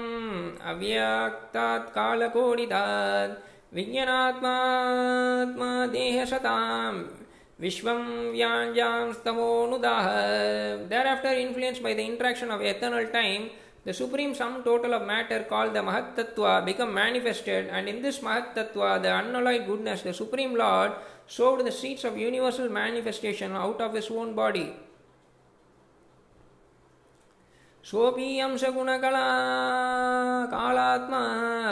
अव्याक्तात् 0.70 1.92
कालकोडितात् 1.96 3.34
विज्ञानात्मात्मा 3.76 5.70
देहशताम् 5.94 7.00
विश्वं 7.60 8.00
व्याञ्जांस्तमोनुदाह 8.32 10.08
Thereafter 10.90 11.34
influenced 11.46 11.84
by 11.84 11.94
the 11.94 12.04
interaction 12.04 12.52
of 12.52 12.62
eternal 12.62 13.08
time 13.08 13.50
the 13.86 13.94
supreme 13.94 14.34
sum 14.34 14.64
total 14.64 14.94
of 14.94 15.06
matter 15.06 15.44
called 15.50 15.74
the 15.74 15.80
Mahat 15.80 16.16
Tattva 16.16 16.66
become 16.66 16.94
manifested 16.94 17.68
and 17.68 17.88
in 17.88 18.02
this 18.02 18.20
Mahat 18.20 18.54
Tattva 18.56 19.02
the 19.02 19.12
unalloyed 19.16 19.68
goodness 19.68 20.02
the 20.02 20.14
supreme 20.14 20.56
lord 20.56 20.94
sowed 21.28 21.66
the 21.66 21.72
seeds 21.72 22.04
of 22.04 22.18
universal 22.18 22.70
manifestation 22.70 23.52
out 23.52 23.80
of 23.82 23.94
his 23.94 24.10
own 24.10 24.34
body 24.34 24.72
सोऽपि 27.86 28.28
अंशगुणकला 28.40 29.26
कालात्मा 30.52 31.24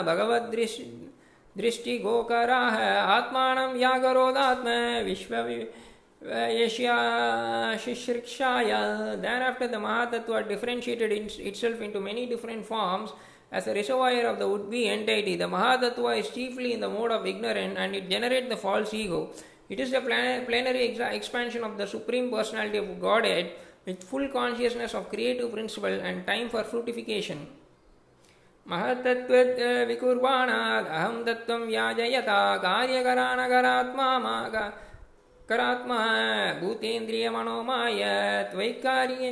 भगवद्दृश् 0.07 0.77
दृष्टिगोकराः 1.57 2.77
आत्मानं 3.17 3.73
व्याकरोदात्म 3.73 4.67
विश्व 5.05 5.33
Yashya 6.23 7.79
Thereafter, 9.19 9.67
the 9.67 9.77
Mahatattva 9.77 10.47
differentiated 10.47 11.11
itself 11.39 11.81
into 11.81 11.99
many 11.99 12.27
different 12.27 12.63
forms 12.63 13.11
as 13.51 13.65
a 13.65 13.73
reservoir 13.73 14.27
of 14.27 14.37
the 14.37 14.47
would 14.47 14.69
be 14.69 14.87
entity. 14.87 15.35
The 15.35 15.45
Mahatattva 15.45 16.19
is 16.19 16.29
chiefly 16.29 16.73
in 16.73 16.79
the 16.79 16.89
mode 16.89 17.09
of 17.09 17.25
ignorance 17.25 17.75
and 17.75 17.95
it 17.95 18.07
generates 18.07 18.49
the 18.49 18.57
false 18.57 18.93
ego. 18.93 19.31
It 19.67 19.79
is 19.79 19.89
the 19.89 20.01
plenary 20.01 20.95
expansion 20.99 21.63
of 21.63 21.77
the 21.77 21.87
Supreme 21.87 22.29
Personality 22.29 22.77
of 22.77 23.01
Godhead 23.01 23.53
with 23.87 24.03
full 24.03 24.27
consciousness 24.29 24.93
of 24.93 25.09
creative 25.09 25.51
principle 25.51 25.89
and 25.89 26.27
time 26.27 26.49
for 26.49 26.63
fructification. 26.63 27.47
महतत्वकुर्वाणादहं 28.70 31.14
तत्त्वं 31.26 31.60
व्याजयता 31.66 32.38
कार्यकरानगरात्मा 32.62 34.08
करात्मा, 35.48 35.98
भूतेन्द्रियमनोमाय, 36.60 38.02
त्वयि 38.52 38.72
कार्ये, 38.84 39.30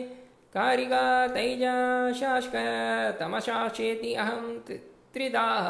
कारिका 0.54 1.04
तैजाशाष्क 1.34 2.54
तमशाशेति 3.20 4.10
अहं 4.14 4.44
त्रिदाः 5.14 5.66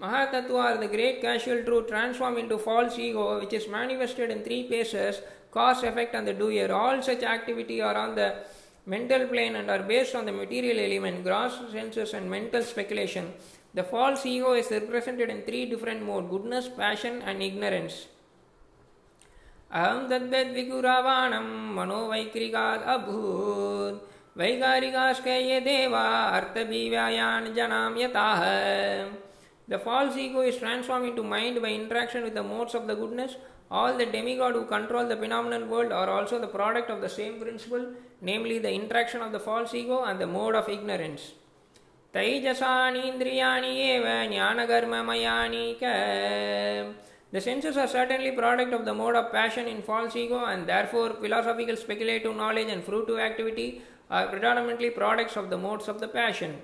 महातत्व 0.00 0.58
or 0.58 0.76
the 0.76 0.84
great 0.92 1.20
causal 1.22 1.62
truth 1.62 1.80
transform 1.90 2.38
into 2.48 2.56
false 2.64 2.98
ego, 3.00 3.28
which 3.40 3.54
is 3.54 3.68
manifested 3.72 4.30
in 4.30 4.42
three 4.46 4.62
phases 4.70 5.22
cause 5.52 5.84
effect 5.84 6.16
on 6.16 6.24
the 6.24 6.38
doer 6.50 6.72
all 6.72 7.00
such 7.00 7.24
activity 7.34 7.78
are 7.80 7.96
on 7.96 8.14
the 8.14 8.32
mental 8.85 9.27
plane 9.27 9.55
and 9.55 9.69
are 9.69 9.83
based 9.83 10.15
on 10.15 10.25
the 10.25 10.31
material 10.31 10.79
element, 10.79 11.23
gross 11.23 11.59
senses, 11.71 12.13
and 12.13 12.29
mental 12.29 12.63
speculation. 12.63 13.33
The 13.73 13.83
false 13.83 14.25
ego 14.25 14.53
is 14.53 14.69
represented 14.71 15.29
in 15.29 15.43
three 15.43 15.65
different 15.65 16.03
modes 16.03 16.29
goodness, 16.29 16.67
passion, 16.67 17.21
and 17.21 17.41
ignorance. 17.41 18.07
अहं 19.79 20.07
तद्वद्विकुरावाणं 20.09 21.45
मनोवैक्रिकात् 21.75 22.87
अभूत् 22.93 23.99
वैकारिकाश्च 24.37 25.27
ये 25.27 25.59
देवा 25.67 26.03
अर्थबीव्यायान् 26.39 27.53
जनां 27.55 27.91
यताः 27.99 28.41
The 29.71 29.79
false 29.79 30.17
ego 30.17 30.41
is 30.41 30.57
transformed 30.57 31.07
into 31.07 31.23
mind 31.23 31.61
by 31.61 31.69
interaction 31.69 32.23
with 32.23 32.33
the 32.33 32.43
modes 32.43 32.75
of 32.75 32.87
the 32.87 32.95
goodness. 32.95 33.37
all 33.70 33.96
the 33.98 34.06
demigods 34.06 34.56
who 34.56 34.64
control 34.64 35.08
the 35.08 35.16
phenomenal 35.16 35.66
world 35.66 35.90
are 35.90 36.08
also 36.08 36.38
the 36.38 36.46
product 36.46 36.88
of 36.88 37.00
the 37.00 37.08
same 37.08 37.40
principle, 37.40 37.94
namely 38.20 38.58
the 38.60 38.70
interaction 38.70 39.22
of 39.22 39.32
the 39.32 39.40
false 39.40 39.74
ego 39.74 40.04
and 40.04 40.20
the 40.20 40.26
mode 40.26 40.54
of 40.54 40.68
ignorance. 40.68 41.32
The 42.12 42.20
senses 47.40 47.76
are 47.76 47.88
certainly 47.88 48.30
product 48.30 48.72
of 48.72 48.84
the 48.84 48.94
mode 48.94 49.16
of 49.16 49.32
passion 49.32 49.66
in 49.66 49.82
false 49.82 50.14
ego 50.14 50.44
and 50.44 50.66
therefore 50.66 51.14
philosophical 51.20 51.76
speculative 51.76 52.36
knowledge 52.36 52.68
and 52.68 52.86
fruitive 52.86 53.20
activity 53.20 53.82
are 54.10 54.28
predominantly 54.28 54.90
products 54.90 55.36
of 55.36 55.50
the 55.50 55.58
modes 55.58 55.88
of 55.88 55.98
the 55.98 56.08
passion. 56.08 56.56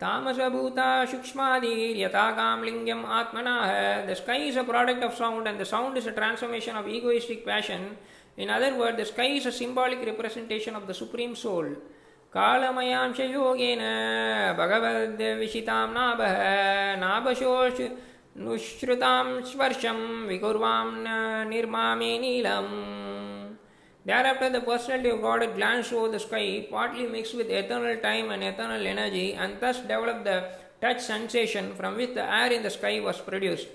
Tamasabhuta 0.00 1.06
Shukshmadir 1.06 1.96
Yatakam 1.96 2.62
Lingam 2.62 3.04
Atmanah. 3.04 4.06
The 4.06 4.14
sky 4.16 4.38
is 4.38 4.56
a 4.56 4.64
product 4.64 5.02
of 5.02 5.14
sound 5.14 5.46
and 5.46 5.58
the 5.58 5.64
sound 5.64 5.96
is 5.96 6.06
a 6.06 6.12
transformation 6.12 6.76
of 6.76 6.88
egoistic 6.88 7.44
passion. 7.46 7.96
In 8.36 8.50
other 8.50 8.76
words, 8.76 8.96
the 8.96 9.04
sky 9.04 9.26
is 9.26 9.46
a 9.46 9.52
symbolic 9.52 10.04
representation 10.04 10.74
of 10.74 10.86
the 10.86 10.94
Supreme 10.94 11.34
Soul. 11.36 11.76
कालमयांश 12.34 13.18
योगेन 13.20 13.80
भगवद्विषितां 14.58 15.86
नाभः 15.94 16.34
नाभशोष 17.02 17.80
नुश्रुतां 18.42 19.26
स्पर्शं 19.50 20.00
विकुर्वां 20.28 20.86
निर्मामे 21.50 22.18
नीलम् 22.18 22.72
Thereafter, 24.08 24.50
the 24.50 24.60
personality 24.60 25.08
of 25.08 25.22
God 25.22 25.54
glanced 25.54 25.92
over 25.92 26.08
the 26.08 26.20
sky, 26.20 26.66
partly 26.70 27.06
mixed 27.06 27.34
with 27.34 27.48
eternal 27.48 27.96
time 27.96 28.30
and 28.30 28.44
eternal 28.44 28.86
energy, 28.86 29.32
and 29.32 29.58
thus 29.60 29.78
developed 29.80 30.24
the 30.24 30.44
touch 30.80 31.00
sensation 31.00 31.74
from 31.74 31.96
which 31.96 32.12
the 32.14 32.22
air 32.22 32.52
in 32.52 32.62
the 32.62 32.70
sky 32.70 33.00
was 33.00 33.18
produced. 33.20 33.68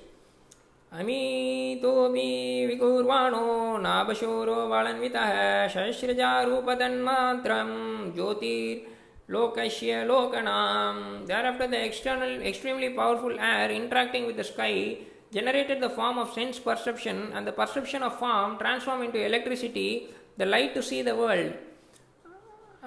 अमीतोऽपि 0.98 2.29
विकुर्वाणो 2.67 3.41
नाभशूरो 3.86 4.55
वलन्वितः 4.69 5.33
शस्त्रजारूपतन्मात्रं 5.74 7.69
ज्योतिर्लोकस्य 8.15 9.91
लोकनाम् 10.09 11.27
Thereafter 11.27 11.67
the 11.67 11.86
external, 11.86 12.41
extremely 12.41 12.89
powerful 12.89 13.39
air 13.39 13.69
interacting 13.69 14.25
with 14.25 14.38
the 14.38 14.43
sky 14.43 14.98
generated 15.31 15.79
the 15.79 15.91
form 15.91 16.17
of 16.17 16.33
sense 16.33 16.57
perception 16.57 17.31
and 17.36 17.45
the 17.45 17.51
perception 17.51 18.01
of 18.01 18.17
form 18.17 18.57
transformed 18.57 19.03
into 19.05 19.24
electricity, 19.24 20.09
the 20.38 20.45
light 20.45 20.74
to 20.74 20.81
see 20.81 21.01
the 21.01 21.15
world. 21.15 21.53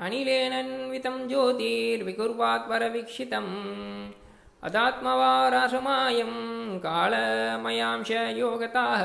अनिलेनन्वितं 0.01 1.17
ज्योतिर्विकुर्वात् 1.29 2.69
परवीक्षितम् 2.69 3.51
अदात्मवारासमायं 4.67 6.33
कालमयांश 6.85 8.11
योगताः 8.11 9.03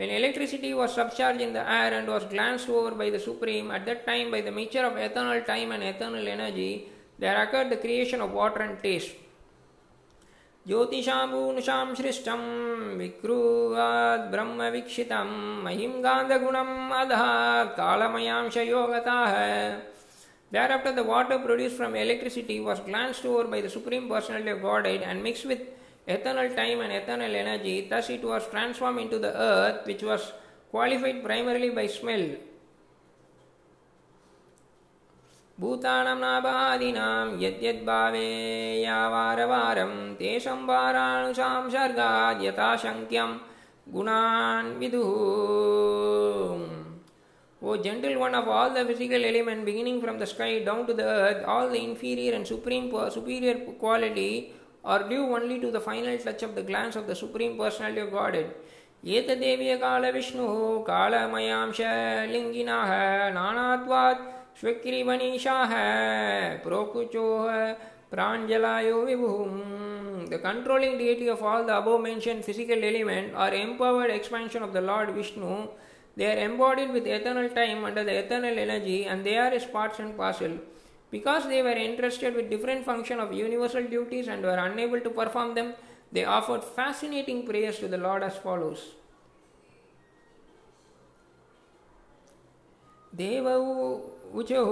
When 0.00 0.08
electricity 0.08 0.72
was 0.72 0.94
subcharged 0.94 1.42
in 1.42 1.52
the 1.52 1.60
air 1.60 1.92
and 1.92 2.08
was 2.08 2.24
glanced 2.24 2.70
over 2.70 2.92
by 2.92 3.10
the 3.10 3.18
Supreme, 3.18 3.70
at 3.70 3.84
that 3.84 4.06
time 4.06 4.30
by 4.30 4.40
the 4.40 4.50
mixture 4.50 4.86
of 4.86 4.96
eternal 4.96 5.42
time 5.42 5.72
and 5.72 5.82
eternal 5.82 6.26
energy, 6.26 6.88
there 7.18 7.42
occurred 7.42 7.68
the 7.68 7.76
creation 7.76 8.22
of 8.22 8.32
water 8.32 8.62
and 8.62 8.82
taste. 8.82 9.10
ज्योतिषामूनुषां 10.67 11.87
सृष्टं 11.95 12.43
विक्रुवाद् 12.99 14.29
ब्रह्मवीक्षितं 14.31 15.29
महिं 15.65 15.91
गान्धगुणम् 16.05 16.93
अधात् 17.01 17.75
कालमयांशयोगताः 17.79 19.35
Thereafter, 20.51 20.91
the 20.93 21.03
water 21.03 21.39
produced 21.39 21.75
from 21.75 21.95
electricity 21.95 22.59
was 22.59 22.79
glanced 22.79 23.25
over 23.25 23.45
by 23.45 23.61
the 23.61 23.69
Supreme 23.69 24.07
Personality 24.07 24.51
of 24.51 24.61
Godhead 24.61 25.01
and 25.01 25.21
mixed 25.21 25.45
with 25.45 25.61
eternal 26.07 26.47
time 26.55 26.81
and 26.81 26.93
eternal 26.93 27.35
energy. 27.35 27.87
Thus, 27.89 28.09
it 28.09 28.23
was 28.23 28.47
transformed 28.49 28.99
into 28.99 29.17
the 29.19 29.35
earth, 29.35 29.85
which 29.85 30.03
was 30.03 30.31
qualified 30.71 31.23
primarily 31.23 31.71
by 31.71 31.87
smell. 31.87 32.25
भूतानां 35.57 36.15
नाभादीनां 36.19 37.27
यद्यद्भावे 37.41 38.23
यावारवारं 38.79 39.93
तेषां 40.15 40.57
वारानुषां 40.67 41.69
सर्गाद् 41.69 42.43
O 47.61 47.75
general 47.77 48.15
one 48.15 48.35
of 48.35 48.49
all 48.49 48.69
the 48.71 48.85
physical 48.87 49.25
element 49.25 49.63
beginning 49.65 50.01
from 50.01 50.17
the 50.17 50.23
sky 50.25 50.59
down 50.65 50.85
to 50.85 50.93
the 50.93 51.07
earth 51.13 51.45
all 51.49 51.69
the 51.69 51.75
inferior 51.77 52.33
and 52.33 52.45
supreme 52.45 52.91
superior 53.15 53.65
quality 53.79 54.29
are 54.87 55.07
due 55.09 55.23
only 55.35 55.59
to 55.59 55.71
the 55.71 55.81
final 55.85 56.17
touch 56.25 56.43
of 56.43 56.51
the 56.51 56.65
glance 56.67 56.97
of 56.97 57.05
the 57.07 57.13
supreme 57.23 57.57
personality 57.59 58.01
of 58.01 58.11
Godhead 58.35 58.55
ये 59.05 59.21
तो 59.29 59.35
काल 59.79 60.11
विष्णु 60.13 60.47
कालमयांश 60.87 61.81
लिंगिना 62.31 62.83
है 62.85 63.31
स्वीक्रिवनीशाः 64.60 65.72
प्रोकुचोः 66.64 67.52
प्राञ्जलायो 68.12 68.98
विभुः 69.08 70.28
The 70.30 70.38
controlling 70.38 70.96
deity 70.98 71.28
of 71.28 71.42
all 71.42 71.64
the 71.64 71.76
above 71.76 72.02
mentioned 72.02 72.44
physical 72.44 72.84
elements 72.84 73.34
are 73.34 73.52
empowered 73.52 74.10
expansion 74.10 74.62
of 74.62 74.72
the 74.72 74.80
Lord 74.80 75.10
Vishnu 75.14 75.68
They 76.16 76.26
are 76.26 76.44
embodied 76.44 76.92
with 76.92 77.06
eternal 77.06 77.48
time 77.48 77.84
under 77.84 78.04
the 78.04 78.14
eternal 78.24 78.58
energy 78.58 79.04
and 79.06 79.24
they 79.24 79.38
are 79.38 79.50
his 79.50 79.64
parts 79.64 79.98
and 79.98 80.16
parcel. 80.16 80.58
Because 81.10 81.48
they 81.48 81.62
were 81.62 81.78
entrusted 81.86 82.34
with 82.34 82.50
different 82.50 82.84
function 82.84 83.18
of 83.18 83.32
universal 83.32 83.82
duties 83.82 84.28
and 84.28 84.42
were 84.42 84.58
unable 84.68 85.00
to 85.00 85.10
perform 85.10 85.54
them, 85.54 85.74
they 86.12 86.24
offered 86.24 86.62
fascinating 86.62 87.46
prayers 87.46 87.78
to 87.78 87.88
the 87.88 87.98
Lord 87.98 88.22
as 88.22 88.36
follows. 88.36 88.82
देव 93.18 93.46
उचुः 94.40 94.70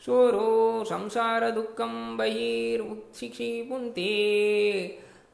सोरो 0.06 0.50
संसारदुःखं 0.92 1.94
बहिर्मुक्षिक्षिपुन्ते 2.18 4.12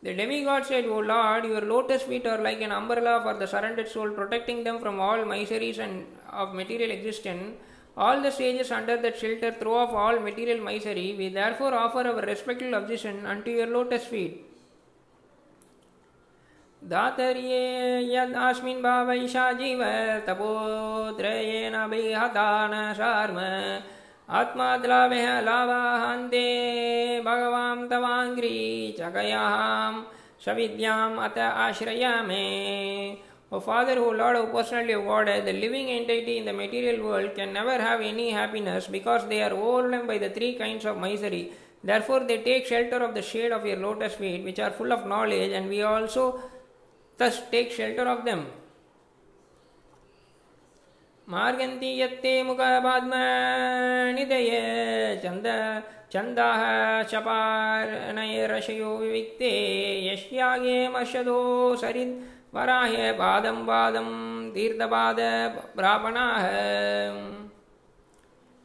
The 0.02 0.14
demigod 0.14 0.66
said, 0.66 0.86
O 0.86 1.00
Lord, 1.00 1.44
your 1.44 1.60
lotus 1.60 2.04
feet 2.04 2.26
are 2.26 2.42
like 2.42 2.62
an 2.62 2.72
umbrella 2.72 3.20
for 3.22 3.34
the 3.34 3.46
surrendered 3.46 3.90
soul, 3.90 4.12
protecting 4.12 4.64
them 4.64 4.80
from 4.80 5.02
all 5.02 5.26
miseries 5.26 5.78
and 5.78 6.06
of 6.32 6.54
material 6.54 6.92
existence. 6.92 7.58
All 7.98 8.22
the 8.22 8.32
sages 8.32 8.72
under 8.72 8.98
that 8.98 9.18
shelter 9.18 9.52
throw 9.52 9.76
off 9.76 9.94
all 9.94 10.20
material 10.20 10.64
misery. 10.64 11.16
We 11.18 11.30
therefore 11.30 11.74
offer 11.74 12.08
our 12.08 12.22
respectful 12.22 12.74
objection 12.74 13.26
unto 13.26 13.52
your 13.52 13.68
lotus 13.68 14.06
feet. 14.06 14.46
दातर्ये 16.82 17.64
यदस्मिन् 18.16 18.82
भावैषा 18.84 19.52
जीव 19.60 19.82
तपोत्रयेन 20.28 21.76
बिहतान 21.92 22.74
शार्म 22.98 23.40
आत्माद्लाभः 24.40 25.40
लाभान्ते 25.42 26.46
भगवां 27.26 27.78
तवाङ्घ्री 27.90 28.56
चकयां 29.00 29.94
सविद्याम् 30.46 31.20
अत 31.26 31.38
आश्रयामे 31.38 32.46
O 33.52 33.60
Father, 33.60 33.98
O 34.00 34.12
Lord, 34.12 34.36
O 34.36 34.48
personality 34.48 34.94
of 34.94 35.06
God, 35.06 35.28
the 35.28 35.54
living 35.54 35.90
entity 35.90 36.38
in 36.38 36.46
the 36.46 36.54
material 36.54 37.04
world 37.04 37.34
can 37.36 37.52
never 37.52 37.80
have 37.80 38.00
any 38.00 38.30
happiness 38.30 38.86
because 38.86 39.28
they 39.28 39.42
are 39.42 39.52
overwhelmed 39.52 40.08
by 40.08 40.20
the 40.20 40.30
three 40.30 40.54
kinds 40.54 40.86
of 40.86 40.98
misery. 40.98 41.52
Therefore, 41.84 42.26
they 42.26 42.44
take 42.44 42.68
shelter 42.68 42.98
of 42.98 43.16
the 43.16 43.24
shade 43.24 43.52
of 43.52 43.66
your 43.66 43.78
lotus 43.78 44.14
feet, 44.16 44.44
which 44.44 44.60
are 44.60 44.72
full 44.72 44.92
of 44.92 45.08
knowledge, 45.08 45.52
and 45.52 45.68
we 45.68 45.82
also 45.82 46.40
thus 47.18 47.42
take 47.50 47.72
shelter 47.72 48.08
of 48.08 48.26
them. 48.26 48.46
मार्गन्ति 51.30 51.90
यत्ते 52.02 52.32
मुखपाद्मनिदय 52.44 54.50
चन्द 55.24 55.46
चन्दाः 56.14 56.62
शपार्णयरशयो 57.12 58.96
विविक्ते 58.98 59.52
यस्यागे 60.08 60.78
मशदो 60.96 61.42
सरिद् 61.82 62.16
वराह्य 62.54 63.12
पादं 63.20 63.66
पादं 63.66 64.08
तीर्थपाद 64.54 65.20
प्रापणाः 65.78 66.48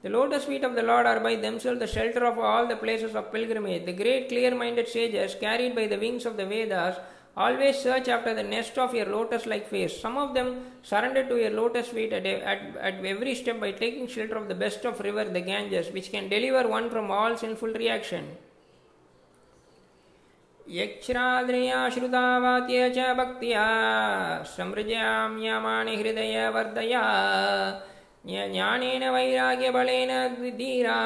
The 0.04 0.10
lotus 0.10 0.44
feet 0.44 0.64
of 0.64 0.74
the 0.74 0.82
Lord 0.82 1.06
are 1.06 1.20
by 1.20 1.37
themselves 1.37 1.80
the 1.80 1.87
shelter 1.87 2.26
of 2.26 2.38
all 2.38 2.66
the 2.66 2.76
places 2.76 3.14
of 3.14 3.32
pilgrimage. 3.32 3.87
The 3.87 3.94
great 3.94 4.28
clear 4.28 4.54
minded 4.54 4.87
sages, 4.87 5.34
carried 5.34 5.74
by 5.74 5.87
the 5.87 5.96
wings 5.96 6.26
of 6.26 6.37
the 6.37 6.44
Vedas, 6.44 6.98
always 7.34 7.78
search 7.78 8.08
after 8.08 8.34
the 8.34 8.42
nest 8.42 8.76
of 8.76 8.94
your 8.94 9.06
lotus 9.06 9.46
like 9.46 9.66
face. 9.66 9.98
Some 9.98 10.18
of 10.18 10.34
them 10.34 10.66
surrender 10.82 11.24
to 11.26 11.37
your 11.37 11.52
lotus 11.52 11.88
feet 11.88 12.12
at, 12.12 12.26
at, 12.26 12.76
at 12.76 13.02
every 13.02 13.34
step 13.34 13.58
by 13.58 13.72
taking 13.72 14.06
shelter 14.06 14.37
of 14.37 14.48
the 14.48 14.54
best 14.54 14.84
of 14.84 15.00
river, 15.00 15.24
the 15.24 15.40
Ganges, 15.40 15.90
which 15.90 16.10
can 16.10 16.28
deliver 16.28 16.68
one 16.68 16.90
from 16.90 17.10
all 17.10 17.34
sinful 17.34 17.72
reaction. 17.72 18.37
यक्षराद्रयाश्रुतावात्य 20.78 22.78
च 22.96 22.98
भक्त्या 23.18 23.66
समृजां 24.56 25.30
यमानि 25.46 25.94
हृदयवर्धया 26.02 27.04
ज्ञानेन 28.26 29.04
वैराग्यबलेन 29.16 30.12
धीरा 30.60 31.00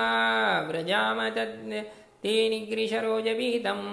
व्रजाम 0.68 1.18
तद् 1.38 1.74
ते 2.22 2.34
निगृशरोजभीतम् 2.50 3.88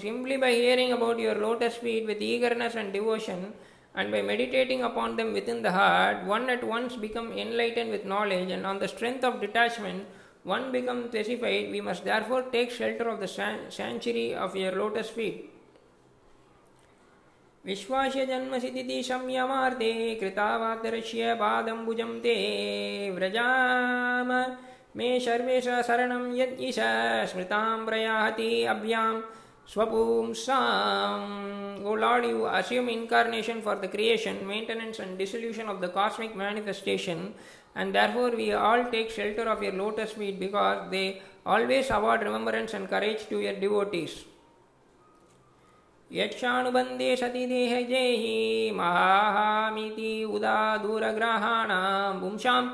Simply 0.00 0.38
by 0.38 0.52
hearing 0.52 0.92
about 0.92 1.18
your 1.18 1.34
lotus 1.34 1.76
feet 1.76 2.06
with 2.06 2.22
eagerness 2.22 2.74
and 2.74 2.92
devotion, 2.92 3.52
and 3.94 4.10
by 4.10 4.22
meditating 4.22 4.82
upon 4.82 5.16
them 5.16 5.34
within 5.34 5.62
the 5.62 5.70
heart, 5.70 6.24
one 6.24 6.48
at 6.48 6.64
once 6.64 6.96
become 6.96 7.32
enlightened 7.32 7.90
with 7.90 8.06
knowledge, 8.06 8.50
and 8.50 8.64
on 8.64 8.78
the 8.78 8.88
strength 8.88 9.22
of 9.22 9.40
detachment, 9.40 10.06
one 10.46 10.72
becomes 10.72 11.10
pacified. 11.10 11.70
We 11.70 11.80
must 11.80 12.04
therefore 12.04 12.42
take 12.50 12.70
shelter 12.70 13.08
of 13.08 13.20
the 13.20 13.28
sanctuary 13.28 14.34
of 14.34 14.56
your 14.56 14.72
lotus 14.72 15.10
feet. 15.10 15.48
विश्वास्य 17.66 18.24
जन्मसिदिति 18.26 19.02
संयमार्थे 19.06 19.92
कृतावादर्श्य 20.20 21.34
पादम्बुजं 21.40 22.18
ते 22.24 22.34
व्रजाम 23.16 24.32
मे 24.96 25.08
सर्वेश 25.26 25.68
शरणं 25.88 26.24
यद् 26.38 26.60
ईश 26.68 26.78
स्मृतां 27.32 27.84
प्रयाहति 27.86 28.50
अभ्यां 28.74 29.12
स्वपुंसाम् 29.72 31.62
O 31.84 31.94
Lord, 31.94 32.24
you 32.24 32.46
assume 32.46 32.88
incarnation 32.88 33.60
for 33.60 33.74
the 33.74 33.88
creation, 33.88 34.46
maintenance 34.46 35.00
and 35.00 35.18
dissolution 35.18 35.68
of 35.68 35.80
the 35.80 35.88
cosmic 35.88 36.36
manifestation 36.36 37.34
and 37.76 37.94
therefore 37.94 38.30
we 38.30 38.52
all 38.52 38.84
take 38.90 39.10
shelter 39.10 39.48
of 39.48 39.62
your 39.62 39.72
lotus 39.72 40.12
feet 40.12 40.38
because 40.38 40.90
they 40.90 41.22
always 41.46 41.90
award 41.90 42.22
remembrance 42.22 42.74
and 42.74 42.88
courage 42.88 43.28
to 43.28 43.40
your 43.40 43.54
devotees. 43.54 44.14
यक्षानुबन्धे 46.12 47.14
सति 47.16 47.46
देहजैः 47.46 48.24
महाहामिति 48.78 50.10
उदा 50.24 50.58
दूरग्राहाणां 50.82 52.20
पुंसां 52.20 52.64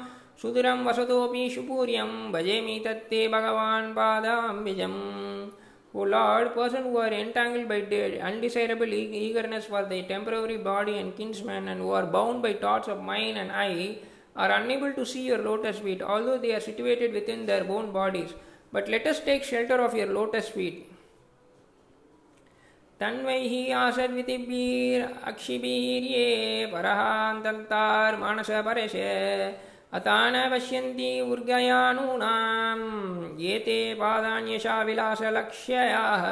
सुदूरं 0.43 0.85
वसतोऽपि 0.85 1.49
सुपूर्यं 1.55 2.11
भजेमि 2.33 2.83
तत्ते 2.87 3.29
भगवान् 3.29 3.95
पादाम्बिजम् 3.95 4.99
O 5.95 6.03
Lord, 6.03 6.55
persons 6.55 6.87
who 6.87 6.99
are 6.99 7.13
entangled 7.13 7.67
by 7.69 7.81
de- 7.81 8.21
undesirable 8.21 8.93
e- 8.93 9.11
eagerness 9.27 9.65
for 9.65 9.85
their 9.85 10.03
temporary 10.03 10.59
body 10.59 10.99
and 10.99 11.17
kinsman 11.17 11.67
and 11.67 11.81
who 11.81 11.91
are 11.91 12.07
bound 12.07 12.43
by 12.43 12.53
thoughts 12.53 12.89
of 12.89 13.03
mine 13.03 13.37
and 13.37 13.51
I 13.51 13.99
are 14.37 14.53
unable 14.53 14.93
to 14.93 15.05
see 15.05 15.23
your 15.23 15.39
lotus 15.39 15.79
feet, 15.79 16.03
although 16.03 16.39
they 16.39 16.55
are 16.55 16.61
situated 16.61 17.13
within 17.13 17.47
their 17.47 17.69
own 17.69 17.91
bodies. 17.93 18.31
But 18.73 18.89
let 18.89 19.07
us 19.07 19.21
take 19.21 19.45
shelter 19.45 19.81
of 19.81 19.95
your 19.95 20.07
lotus 20.07 20.49
feet. 20.49 20.87
तन्वैः 23.01 23.53
आसद्वितिभिरक्षिभिर्ये 23.79 26.23
परहान्तर्मानसपरश 26.73 28.95
अतान 29.99 30.35
पश्यन्ति 30.53 31.11
ऊर्गयानूनां 31.31 32.79
ये 33.41 33.55
ते 33.67 33.77
पादान्यशाविलासलक्ष्याः 34.01 36.25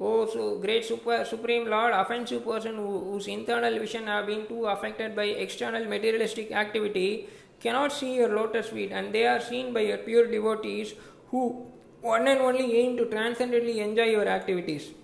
O 0.00 0.58
great 0.60 0.84
super, 0.84 1.24
supreme 1.24 1.66
Lord, 1.68 1.92
offensive 1.92 2.44
person 2.44 2.76
who, 2.76 3.12
whose 3.12 3.26
internal 3.26 3.78
vision 3.78 4.06
have 4.06 4.26
been 4.26 4.46
too 4.46 4.66
affected 4.66 5.16
by 5.16 5.24
external 5.24 5.84
materialistic 5.86 6.52
activity, 6.52 7.28
cannot 7.60 7.92
see 7.92 8.14
your 8.14 8.28
lotus 8.28 8.68
feet, 8.68 8.92
and 8.92 9.12
they 9.12 9.26
are 9.26 9.40
seen 9.40 9.72
by 9.72 9.80
your 9.80 9.98
pure 9.98 10.30
devotees 10.30 10.94
who 11.30 11.66
one 12.00 12.28
and 12.28 12.40
only 12.40 12.76
aim 12.80 12.96
to 12.96 13.06
transcendently 13.06 13.80
enjoy 13.80 14.04
your 14.04 14.28
activities. 14.28 14.94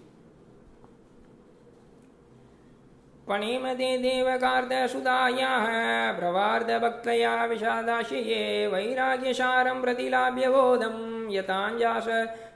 पणेमदे 3.28 3.90
देवकार्दसुदायाः 3.98 5.66
प्रवार्धभक्तया 6.18 7.44
विषादाशये 7.50 8.66
वैराग्यसारं 8.72 9.80
प्रतिलाभ्य 9.83 10.48
बोधं 10.48 10.96
यताञ्जास 11.33 12.09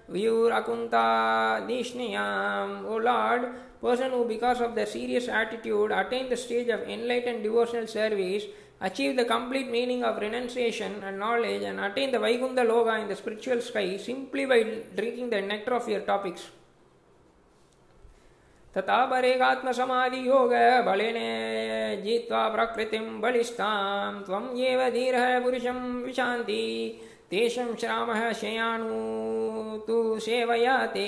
व्यूरकुन्तादिष्णयाम् 0.09 2.87
O 2.87 2.97
Lord, 2.97 3.49
person 3.81 4.11
who 4.11 4.25
because 4.25 4.61
of 4.61 4.75
their 4.75 4.85
serious 4.85 5.27
attitude 5.27 5.91
attain 5.91 6.29
the 6.29 6.37
stage 6.37 6.69
of 6.69 6.81
enlightened 6.81 7.43
devotional 7.43 7.87
service, 7.87 8.43
achieve 8.81 9.15
the 9.15 9.25
complete 9.25 9.69
meaning 9.69 10.03
of 10.03 10.17
renunciation 10.17 11.03
and 11.03 11.19
knowledge 11.19 11.63
and 11.63 11.79
attain 11.79 12.11
the 12.11 12.19
Vaikuntha 12.19 12.63
Loka 12.63 13.01
in 13.01 13.07
the 13.07 13.15
spiritual 13.15 13.61
sky 13.61 13.97
simply 13.97 14.45
by 14.45 14.63
drinking 14.95 15.29
the 15.29 15.41
nectar 15.41 15.73
of 15.73 15.87
your 15.87 16.01
topics. 16.01 16.49
तथा 18.77 19.05
परेगात्मसमाधियोग 19.05 20.53
बलेन 20.85 21.17
जित्वा 22.03 22.47
प्रकृतिं 22.53 23.05
बलिष्ठां 23.21 24.21
त्वं 24.25 24.45
एव 24.67 24.79
धीरः 24.93 25.39
पुरुषं 25.43 25.79
विशान्ति 26.03 26.63
तेषं 27.31 27.75
श्रामः 27.75 28.31
शयानु 28.41 29.77
तु 29.87 30.19
सेवया 30.19 30.85
ते 30.95 31.07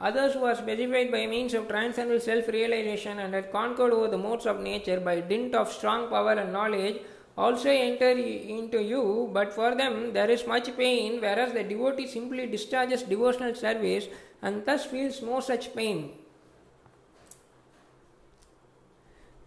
Others 0.00 0.34
who 0.34 0.44
are 0.44 0.54
specified 0.54 1.10
by 1.10 1.26
means 1.26 1.54
of 1.54 1.66
transcendental 1.66 2.20
self 2.20 2.46
realization 2.46 3.18
and 3.18 3.34
had 3.34 3.50
conquered 3.50 3.92
over 3.92 4.06
the 4.06 4.16
modes 4.16 4.46
of 4.46 4.60
nature 4.60 5.00
by 5.00 5.20
dint 5.20 5.56
of 5.56 5.72
strong 5.72 6.08
power 6.08 6.34
and 6.34 6.52
knowledge 6.52 6.98
also 7.36 7.68
enter 7.68 8.10
into 8.10 8.80
you, 8.80 9.28
but 9.32 9.52
for 9.52 9.74
them 9.74 10.12
there 10.12 10.30
is 10.30 10.46
much 10.46 10.76
pain, 10.76 11.20
whereas 11.20 11.52
the 11.52 11.64
devotee 11.64 12.06
simply 12.06 12.46
discharges 12.46 13.02
devotional 13.02 13.56
service 13.56 14.06
and 14.42 14.64
thus 14.64 14.84
feels 14.84 15.20
no 15.20 15.40
such 15.40 15.74
pain. 15.74 16.12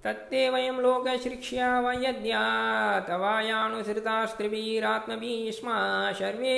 तत्ते 0.06 0.48
वयम 0.50 0.78
लोक 0.80 1.08
शिक्षा 1.22 1.68
वयद्या 1.82 2.42
तवायानुसृता 3.08 4.24
स्त्रीवीरात्मभीष्मा 4.26 5.78
सर्वे 6.18 6.54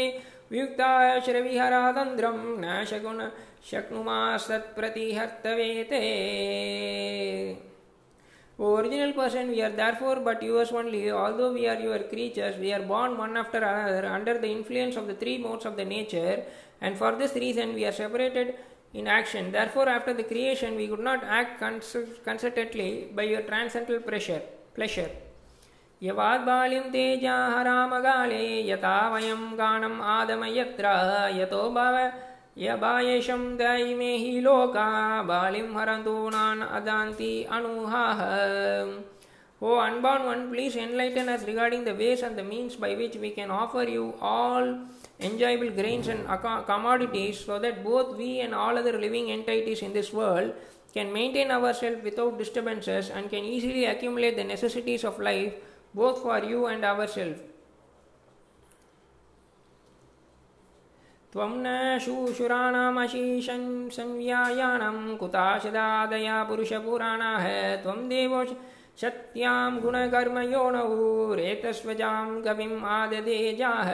वियुक्ता 0.50 0.88
श्रविहरा 1.26 1.80
तंद्रम 1.92 2.36
नाशगुण 2.60 3.22
शक्नुमास्तत्प्रतिहर्तवेते 3.70 6.02
original 8.58 9.10
person 9.16 9.48
we 9.48 9.60
are 9.60 9.72
therefore 9.94 10.18
but 10.20 10.42
yours 10.42 10.72
only 10.74 11.08
all 11.16 11.42
we 11.52 11.66
are 11.72 11.82
your 11.84 12.02
creatures 12.10 12.56
we 12.58 12.70
are 12.72 12.82
born 12.86 13.12
one 13.16 13.36
after 13.36 13.62
another 13.64 14.04
under 14.06 14.38
the 14.38 14.44
influence 14.46 14.96
of 14.98 15.04
the 15.06 15.16
three 15.20 15.36
modes 15.42 15.66
of 15.66 15.74
the 15.74 15.86
nature 15.88 16.42
and 16.82 16.96
for 16.96 17.14
this 17.16 17.36
reason 17.36 17.72
we 17.74 17.84
are 17.84 17.92
separated 17.92 18.52
in 18.93 19.07
action. 19.07 19.51
Therefore, 19.51 19.89
after 19.89 20.13
the 20.13 20.23
creation, 20.23 20.75
we 20.75 20.87
could 20.87 20.99
not 20.99 21.23
act 21.23 21.59
cons- 21.59 21.95
concertedly 22.25 23.15
by 23.15 23.23
your 23.23 23.41
transcendental 23.41 23.99
pressure, 23.99 24.41
pleasure. 24.75 25.11
यवाद्बालिं 26.03 26.81
तेजाहरामगाले 26.93 28.43
यथा 28.69 28.97
वयं 29.13 29.43
गानम् 29.59 30.01
आदम 30.15 30.43
यत्र 30.45 30.89
यतो 31.37 31.61
भव 31.77 31.95
यबायेशं 32.57 33.45
दैमे 33.57 34.11
हि 34.17 34.41
लोका 34.41 34.87
बालिं 35.31 35.69
हरन्तु 35.77 36.15
नान् 36.35 36.67
अदान्ति 36.79 37.31
अनुहाः 37.57 38.21
O 39.61 39.79
unborn 39.79 40.25
one, 40.25 40.49
please 40.51 40.75
enlighten 40.75 41.29
us 41.29 41.45
regarding 41.45 41.85
the 41.85 41.95
ways 41.95 42.21
and 42.21 42.37
the 42.37 42.43
means 42.43 42.75
by 42.75 42.95
which 42.95 43.15
we 43.15 43.29
can 43.29 43.49
offer 43.49 43.83
you 43.83 44.13
all 44.19 44.65
enjoyable 45.20 45.70
grains 45.70 46.08
and 46.08 46.26
commodities 46.66 47.40
so 47.44 47.58
that 47.58 47.82
both 47.84 48.16
we 48.16 48.40
and 48.40 48.54
all 48.54 48.78
other 48.78 48.98
living 48.98 49.30
entities 49.30 49.82
in 49.82 49.92
this 49.92 50.12
world 50.12 50.52
can 50.94 51.12
maintain 51.12 51.50
ourselves 51.50 52.02
without 52.02 52.38
disturbances 52.38 53.10
and 53.10 53.28
can 53.30 53.44
easily 53.44 53.84
accumulate 53.84 54.36
the 54.36 54.44
necessities 54.44 55.04
of 55.04 55.18
life 55.18 55.52
both 55.94 56.22
for 56.22 56.38
you 56.44 56.66
and 56.66 56.84
ourselves. 56.84 57.40
त्वं 61.32 61.50
न 61.62 61.98
शूशुराणामशीशं 62.00 63.64
संव्यायाणं 63.96 65.16
कुताशदादया 65.20 66.42
पुरुषपुराणाः 66.48 67.44
त्वं 67.82 68.08
देवो 68.08 68.44
सत्यां 69.00 69.70
गुणकर्मयोनौ 69.82 70.88
रेतस्वजां 71.40 72.28
कविम् 72.46 72.84
आददेजाः 72.96 73.90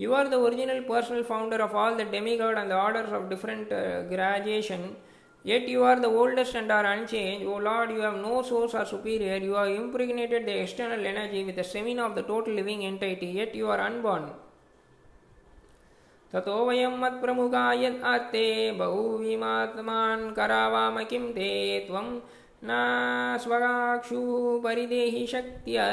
You 0.00 0.14
are 0.14 0.28
the 0.28 0.38
original 0.38 0.82
personal 0.82 1.24
founder 1.24 1.56
of 1.62 1.74
all 1.74 1.96
the 1.96 2.04
demigod 2.04 2.58
and 2.58 2.70
the 2.70 2.78
orders 2.78 3.10
of 3.12 3.30
different 3.30 3.72
uh, 3.72 4.02
graduation. 4.02 4.96
Yet 5.42 5.68
you 5.68 5.84
are 5.84 5.98
the 5.98 6.08
oldest 6.08 6.54
and 6.54 6.70
are 6.70 6.84
unchanged. 6.84 7.46
O 7.46 7.56
Lord, 7.56 7.90
you 7.90 8.00
have 8.00 8.16
no 8.16 8.42
source 8.42 8.74
or 8.74 8.84
superior. 8.84 9.36
You 9.36 9.54
have 9.54 9.68
impregnated 9.68 10.44
the 10.46 10.60
external 10.62 11.06
energy 11.06 11.44
with 11.44 11.56
the 11.56 11.64
semen 11.64 11.98
of 11.98 12.14
the 12.14 12.22
total 12.22 12.52
living 12.52 12.84
entity. 12.84 13.26
Yet 13.26 13.54
you 13.54 13.70
are 13.70 13.80
unborn. 13.80 14.26
ततो 16.32 16.54
वयं 16.68 16.94
मत्प्रमुखा 17.00 17.64
यद् 17.80 18.02
आत्ते 18.12 18.46
बहुविमात्मान् 18.78 20.32
करावाम 20.36 20.96
किं 21.10 21.22
ते 21.32 21.50
त्वं 21.88 22.08
न 22.64 22.70
स्वगाक्षु 23.42 24.20
परिदेहि 24.64 25.26
शक्त्या 25.32 25.86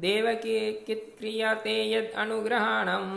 देवकी 0.00 0.58
कित्क्रियाते 0.86 1.76
यद् 1.92 2.14
अनुग्रहाणम् 2.22 3.14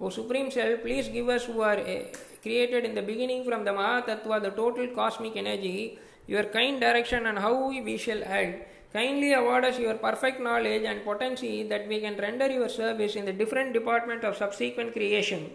O 0.00 0.10
Supreme 0.10 0.50
Self, 0.50 0.82
please 0.82 1.08
give 1.08 1.28
us 1.28 1.44
who 1.46 1.60
are 1.60 1.76
eh, 1.76 2.04
created 2.40 2.84
in 2.84 2.94
the 2.94 3.02
beginning 3.02 3.44
from 3.44 3.64
the 3.64 3.72
Mahatattva, 3.72 4.40
the 4.40 4.50
total 4.50 4.86
cosmic 4.88 5.36
energy, 5.36 5.98
your 6.28 6.44
kind 6.44 6.80
direction 6.80 7.26
and 7.26 7.38
how 7.38 7.68
we 7.68 7.96
shall 7.96 8.22
act. 8.24 8.68
Kindly 8.92 9.32
award 9.34 9.64
us 9.64 9.78
your 9.78 9.94
perfect 9.94 10.40
knowledge 10.40 10.84
and 10.84 11.04
potency 11.04 11.62
that 11.64 11.88
we 11.88 12.00
can 12.00 12.16
render 12.16 12.46
your 12.46 12.68
service 12.68 13.16
in 13.16 13.24
the 13.24 13.32
different 13.32 13.72
department 13.72 14.24
of 14.24 14.36
subsequent 14.36 14.92
creation. 14.92 15.50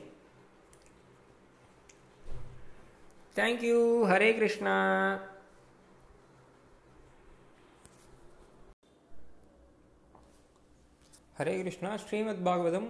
Thank 3.34 3.64
you. 3.64 4.06
Hare 4.06 4.34
Krishna. 4.34 5.33
Hare 11.38 11.64
Krishna, 11.64 11.98
Srimad Bhagavatam 11.98 12.86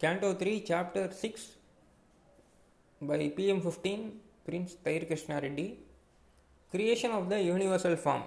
canto 0.00 0.34
three 0.34 0.60
chapter 0.60 1.12
six 1.12 1.56
by 3.00 3.28
P 3.36 3.46
M 3.46 3.60
fifteen 3.60 4.08
prince 4.46 4.78
तैर 4.84 5.04
Krishna 5.04 5.38
Reddy 5.38 5.64
creation 6.72 7.10
of 7.10 7.24
the 7.24 7.32
universal 7.40 7.96
form 8.04 8.22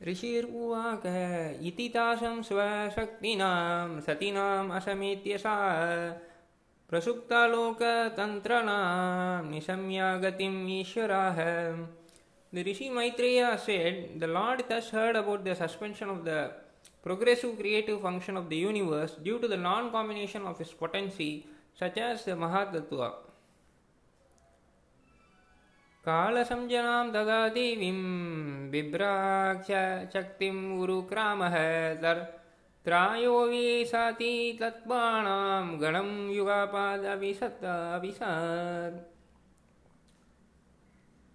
ऋषिर्वाक 0.00 1.02
इति 1.62 1.90
तासं 1.94 2.42
स्वशक्तिनां 2.42 4.00
सतीनाम् 4.00 4.72
असमेत्यसा 4.72 5.56
प्रसुप्तालोकतन्त्रणां 6.90 9.50
निशम्या 9.50 10.18
गतिम् 10.18 10.70
ईश्वराः। 10.70 11.36
The 12.53 12.63
Rishi 12.63 12.89
Maitreya 12.89 13.59
said, 13.59 14.19
The 14.19 14.27
Lord 14.27 14.63
thus 14.69 14.89
heard 14.89 15.15
about 15.15 15.43
the 15.43 15.55
suspension 15.55 16.09
of 16.09 16.23
the 16.23 16.51
progressive 17.03 17.59
creative 17.59 18.01
function 18.01 18.37
of 18.37 18.49
the 18.49 18.55
universe 18.55 19.15
due 19.21 19.39
to 19.39 19.47
the 19.47 19.57
non 19.57 19.91
combination 19.91 20.43
of 20.43 20.59
its 20.61 20.71
potency, 20.71 21.45
such 21.77 21.97
as 21.97 22.25
the 22.25 22.31
Mahatattva. 22.31 23.13
कालसंज्ञां 26.07 27.05
तदा 27.13 27.37
देवीं 27.53 27.99
बिभ्राक्षक्तिम् 28.71 30.59
उरुक्रामः 30.81 31.55
तर्त्रायो 32.03 33.37
विसाति 33.51 34.33
तत्त्वाणां 34.59 35.65
गणं 35.81 36.11
युगापादविसत् 36.35 37.65
अविसत् 37.71 38.99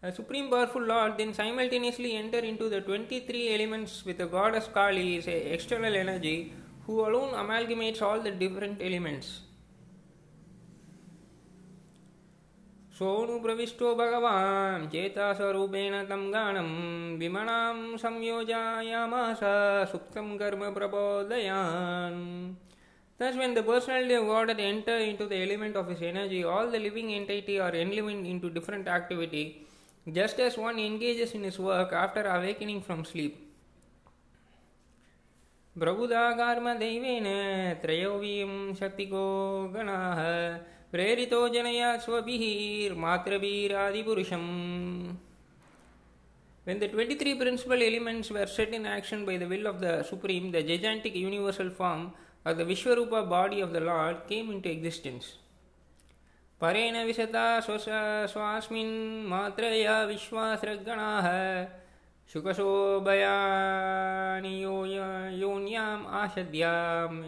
A 0.04 0.10
supreme 0.10 0.48
powerful 0.48 0.80
Lord 0.80 1.18
then 1.18 1.34
simultaneously 1.34 2.16
enter 2.16 2.38
into 2.38 2.70
the 2.70 2.80
23 2.80 3.54
elements 3.54 4.02
with 4.06 4.16
the 4.16 4.26
goddess 4.26 4.66
Kali 4.72 5.18
as 5.18 5.26
a 5.28 5.52
external 5.52 5.94
energy 5.94 6.54
who 6.86 7.00
alone 7.00 7.34
amalgamates 7.34 8.00
all 8.00 8.20
the 8.20 8.30
different 8.30 8.80
elements. 8.80 9.42
सोऽनुप्रविष्टो 13.00 13.94
भगवान् 13.96 14.88
चेतास्वरूपेण 14.92 15.94
तं 16.08 16.24
गानं 16.32 16.66
विमणां 17.18 17.96
संयोजयामास 18.02 19.40
सुप्तं 19.92 20.36
कर्म 20.38 20.64
प्रबोधयान् 20.74 22.20
Thus, 23.20 23.36
when 23.36 23.52
the 23.52 23.62
personality 23.62 24.14
of 24.14 24.26
God 24.26 24.48
had 24.48 24.60
entered 24.60 25.02
into 25.02 25.26
the 25.26 25.36
element 25.36 25.76
of 25.76 25.88
his 25.88 26.00
energy, 26.00 26.42
all 26.42 26.70
the 26.70 26.78
living 26.78 27.12
entity 27.12 27.60
are 27.60 27.74
enlivened 27.74 28.26
into 28.26 28.48
different 28.48 28.88
activity, 28.88 29.63
just 30.12 30.40
as 30.40 30.56
one 30.56 30.78
engages 30.78 31.32
in 31.32 31.44
his 31.44 31.58
work 31.58 31.92
after 31.92 32.22
awakening 32.22 32.80
from 32.80 33.04
sleep. 33.04 33.50
प्रबुदागार्मदैवेन 35.78 37.26
त्रयोवीं 37.82 38.52
शक्तिको 38.78 39.24
गणाः 39.74 40.20
प्रेरितो 40.92 41.40
जनया 41.54 41.90
स्वभिर्मातृभिरादिपुरुषम् 42.04 44.48
When 46.64 46.78
the 46.78 46.88
23 46.88 47.36
principal 47.36 47.82
elements 47.82 48.30
were 48.30 48.46
set 48.46 48.74
in 48.74 48.84
action 48.84 49.24
by 49.24 49.38
the 49.38 49.48
will 49.48 49.66
of 49.66 49.80
the 49.80 50.02
Supreme, 50.02 50.50
the 50.50 50.62
gigantic 50.62 51.14
universal 51.14 51.70
form, 51.70 52.12
or 52.44 52.52
the 52.52 52.64
Vishwarupa 52.64 53.26
body 53.28 53.62
of 53.62 53.72
the 53.72 53.80
Lord, 53.80 54.28
came 54.28 54.50
into 54.50 54.70
existence. 54.70 55.36
परेण 56.61 56.95
विशता 57.05 57.45
स्वस्मिन् 57.61 58.93
मात्रया 59.29 59.95
विश्वासृगणाः 60.11 61.27
शुकशोभयानि 62.33 63.73
यो 64.63 64.75
योन्याम् 65.41 66.05
आशद्याम् 66.21 67.19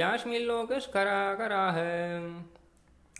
यास्मिल्लोकस्कराकराः 0.00 1.78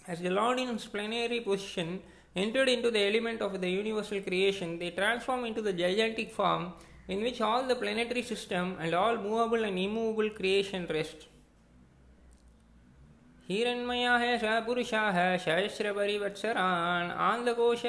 As 0.08 0.18
the 0.20 0.30
Lord 0.30 0.58
in 0.58 0.68
his 0.68 0.84
plenary 0.86 1.40
position 1.40 2.02
entered 2.34 2.68
into 2.68 2.90
the 2.90 2.98
element 2.98 3.40
of 3.40 3.60
the 3.60 3.70
universal 3.70 4.20
creation, 4.20 4.78
they 4.78 4.90
transform 4.90 5.44
into 5.44 5.62
the 5.62 5.72
gigantic 5.72 6.32
form 6.32 6.72
in 7.06 7.22
which 7.22 7.40
all 7.40 7.62
the 7.68 7.76
planetary 7.76 8.22
system 8.22 8.76
and 8.80 8.94
all 8.94 9.16
movable 9.16 9.64
and 9.64 9.78
immovable 9.78 10.30
creation 10.30 10.88
rest. 10.90 11.28
हिरण्मयः 13.48 14.22
स 14.38 14.40
पुरुषः 14.66 15.16
सहस्रपरिवत्सरान् 15.44 17.10
आन्दकोश 17.28 17.82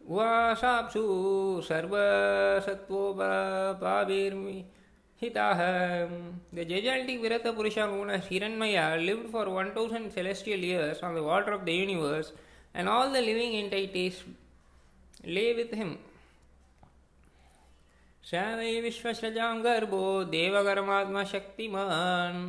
उवासाप्सु 0.00 1.02
सर्वसत्त्वोपपाभिर्मि 1.68 4.58
हिताः 5.22 5.60
the 6.54 6.56
gigantic 6.70 7.22
विरतपुरुषगुण 7.22 8.08
Hiranmaya 8.28 8.84
live 9.06 9.20
for 9.32 9.46
one 9.56 9.66
thousand 9.76 10.12
celestial 10.16 10.64
years 10.64 11.02
on 11.04 11.10
the 11.16 11.18
water 11.28 11.54
of 11.54 11.64
the 11.64 11.68
universe 11.68 12.26
and 12.76 12.88
all 12.88 13.06
the 13.14 13.16
living 13.28 13.54
entities 13.54 14.18
lay 15.26 15.52
with 15.54 15.74
him 15.74 15.96
स 18.24 18.34
वै 18.58 18.80
विश्वसजां 18.80 19.64
गर्भो 19.64 20.24
देवकर्मात्मशक्तिमान् 20.30 22.40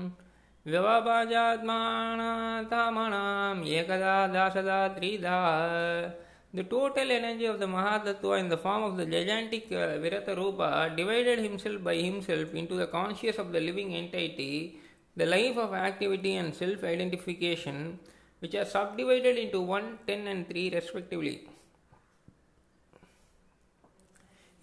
Trida. 4.97 6.13
The 6.53 6.63
total 6.63 7.09
energy 7.09 7.45
of 7.45 7.59
the 7.61 7.67
Mahatattva 7.67 8.37
in 8.37 8.49
the 8.49 8.57
form 8.57 8.83
of 8.83 8.97
the 8.97 9.05
gigantic 9.05 9.67
uh, 9.71 9.95
Virata 10.03 10.35
Rupa 10.35 10.91
divided 10.93 11.39
himself 11.39 11.81
by 11.81 11.95
himself 11.95 12.53
into 12.53 12.75
the 12.75 12.87
conscious 12.87 13.37
of 13.37 13.53
the 13.53 13.61
living 13.61 13.95
entity, 13.95 14.77
the 15.15 15.25
life 15.25 15.55
of 15.55 15.73
activity 15.73 16.35
and 16.35 16.53
self 16.53 16.83
identification, 16.83 17.97
which 18.39 18.53
are 18.53 18.65
subdivided 18.65 19.37
into 19.37 19.61
1, 19.61 19.99
10, 20.05 20.27
and 20.27 20.49
3 20.49 20.71
respectively. 20.71 21.47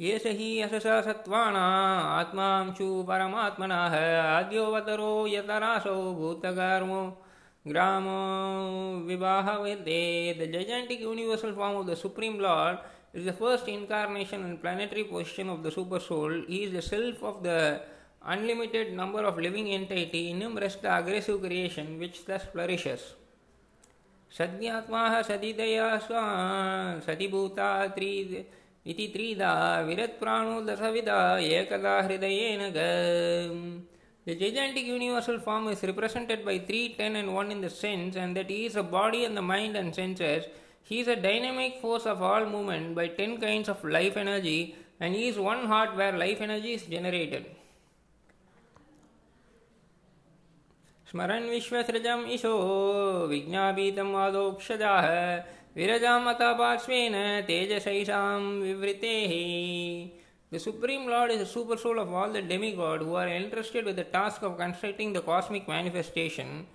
ये 0.00 0.18
सी 0.18 0.46
यशसा 0.58 1.00
सत्त्वाना 1.00 1.60
आत्मांशु 2.12 2.86
परमात्मनः 3.08 3.94
आद्योऽवतरो 4.20 5.26
यतरासौ 5.26 5.94
भूतकर्मो। 6.14 7.02
ग्राम 7.66 8.04
विवाह 9.06 9.50
विदे 9.58 10.02
the 10.40 10.50
gigantic 10.52 11.02
universal 11.02 11.52
form 11.54 11.76
of 11.76 11.86
the 11.86 11.94
supreme 11.94 12.40
lord 12.40 13.18
is 13.18 13.28
the 13.28 13.34
first 13.34 13.68
incarnation 13.68 14.44
and 14.46 14.58
planetary 14.60 15.02
position 15.12 15.50
of 15.50 15.60
the 15.66 15.70
supersoul 16.08 16.44
he 16.48 16.58
is 16.64 16.76
the 16.76 16.80
self 16.80 17.22
of 17.24 17.42
the 17.44 17.54
unlimited 18.34 18.94
number 18.96 19.24
of 19.24 19.40
living 19.40 19.68
entity 19.68 20.26
in 20.30 20.42
him 20.42 20.58
rest 20.58 20.82
the 20.82 20.86
aggressive 20.96 21.38
creation 21.46 21.96
which 22.00 22.20
thus 22.30 22.50
flourishes 22.52 23.06
सद्यात्मा 24.32 25.06
सदिदया 25.22 25.96
स्वा 25.98 26.26
सदिभूता 27.06 27.70
त्रिदया 27.94 28.42
इति 28.91 29.07
त्रिधा 29.13 29.53
विरत्प्राणो 29.87 30.59
दशविधा 30.71 31.19
एकदा 31.59 31.99
हृदयेन 32.07 32.61
The 34.25 34.35
gigantic 34.35 34.85
universal 34.85 35.39
form 35.39 35.69
is 35.69 35.81
represented 35.81 36.45
by 36.45 36.59
3, 36.59 36.95
10, 36.97 37.15
and 37.15 37.33
1 37.33 37.51
in 37.51 37.61
the 37.61 37.69
sense, 37.69 38.15
and 38.15 38.37
that 38.37 38.47
he 38.47 38.65
is 38.65 38.75
a 38.75 38.83
body 38.83 39.25
and 39.25 39.35
the 39.35 39.41
mind 39.41 39.75
and 39.75 39.95
senses. 39.95 40.43
He 40.83 40.99
is 40.99 41.07
a 41.07 41.15
dynamic 41.15 41.81
force 41.81 42.05
of 42.05 42.21
all 42.21 42.45
movement 42.45 42.93
by 42.93 43.07
10 43.07 43.39
kinds 43.41 43.69
of 43.69 43.83
life 43.83 44.17
energy, 44.17 44.75
and 44.99 45.15
he 45.15 45.29
is 45.29 45.39
one 45.39 45.65
heart 45.65 45.95
where 45.95 46.15
life 46.15 46.41
energy 46.41 46.73
is 46.73 46.83
generated. 46.83 47.45
स्मरन् 51.11 51.49
विश्वसृजम् 51.49 52.27
ईशो 52.33 52.53
विज्ञापीतम् 53.29 54.15
आदोक्षजाः 54.23 55.07
पार्श्वेन 55.76 57.14
तेजसैषां 57.46 58.42
विवृतेः 58.62 59.32
The 60.52 60.60
Supreme 60.60 61.08
Lord 61.08 61.32
is 61.32 61.38
the 61.40 61.46
super 61.46 61.76
soul 61.76 61.98
of 61.98 62.12
all 62.12 62.30
the 62.30 62.40
demigod 62.40 63.00
who 63.02 63.16
are 63.16 63.26
entrusted 63.26 63.84
with 63.84 63.96
the 63.96 64.04
task 64.04 64.42
of 64.42 64.56
constructing 64.56 65.12
the 65.12 65.20
cosmic 65.20 65.66
manifestation. 65.66 66.68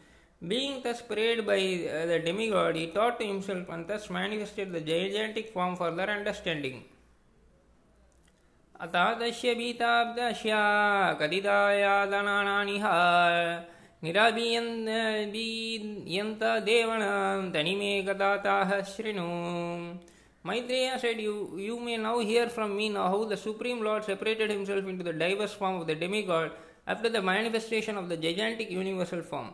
Being 0.46 0.82
thus 0.84 1.02
prayed 1.02 1.46
by 1.48 1.60
uh, 1.60 2.06
the 2.06 2.20
demigod, 2.20 2.76
he 2.76 2.88
taught 2.88 3.22
to 3.22 3.26
himself 3.26 3.70
and 3.70 3.88
thus 3.88 4.10
manifested 4.10 4.74
the 4.74 4.82
gigantic 4.82 5.54
form 5.54 5.78
for 5.78 5.92
their 5.92 6.10
understanding. 6.10 6.84
अतादस्य 8.82 9.54
भीताब्दस्या 9.56 10.60
कदिदायादनानिह 11.22 12.86
निराबीयन्त 14.03 15.33
देवणं 16.67 17.51
तनिमे 17.55 17.93
कदाताः 18.09 18.81
शृणु 18.95 19.29
Maitreya 20.47 21.01
said, 21.01 21.19
you, 21.19 21.57
you 21.57 21.81
may 21.81 21.97
now 21.97 22.19
hear 22.19 22.51
from 22.51 22.77
me 22.77 22.91
now 22.91 23.09
how 23.09 23.25
the 23.25 23.35
Supreme 23.35 23.83
Lord 23.83 24.05
separated 24.05 24.51
himself 24.51 24.85
into 24.87 25.03
the 25.03 25.15
diverse 25.15 25.55
form 25.55 25.81
of 25.81 25.87
the 25.87 25.95
demigod 25.95 26.53
after 26.87 27.09
the 27.09 27.23
manifestation 27.23 27.97
of 27.97 28.11
the 28.11 28.17
gigantic 28.19 28.71
universal 28.71 29.23
form. 29.23 29.53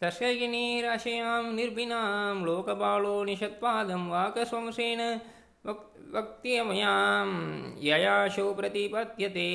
तस्यगिनीराशयां 0.00 1.42
निर्भिनां 1.56 2.44
लोकबालो 2.46 3.12
निषत्पादं 3.24 4.02
वाकस्वंसेन 4.14 5.00
वक्त्यमयां 6.14 7.28
ययाशो 7.86 8.46
प्रतिपद्यते 8.58 9.50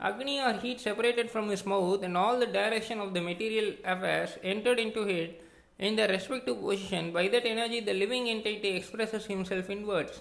Agni 0.00 0.40
or 0.40 0.54
heat 0.54 0.80
separated 0.80 1.30
from 1.30 1.48
his 1.48 1.64
mouth 1.64 2.02
and 2.02 2.16
all 2.16 2.38
the 2.38 2.46
direction 2.46 2.98
of 3.00 3.14
the 3.14 3.20
material 3.20 3.72
affairs 3.84 4.36
entered 4.42 4.80
into 4.80 5.02
it 5.02 5.40
in 5.78 5.94
their 5.94 6.08
respective 6.08 6.60
position. 6.60 7.12
By 7.12 7.28
that 7.28 7.46
energy, 7.46 7.80
the 7.80 7.94
living 7.94 8.28
entity 8.28 8.76
expresses 8.76 9.26
himself 9.26 9.70
in 9.70 9.86
words. 9.86 10.20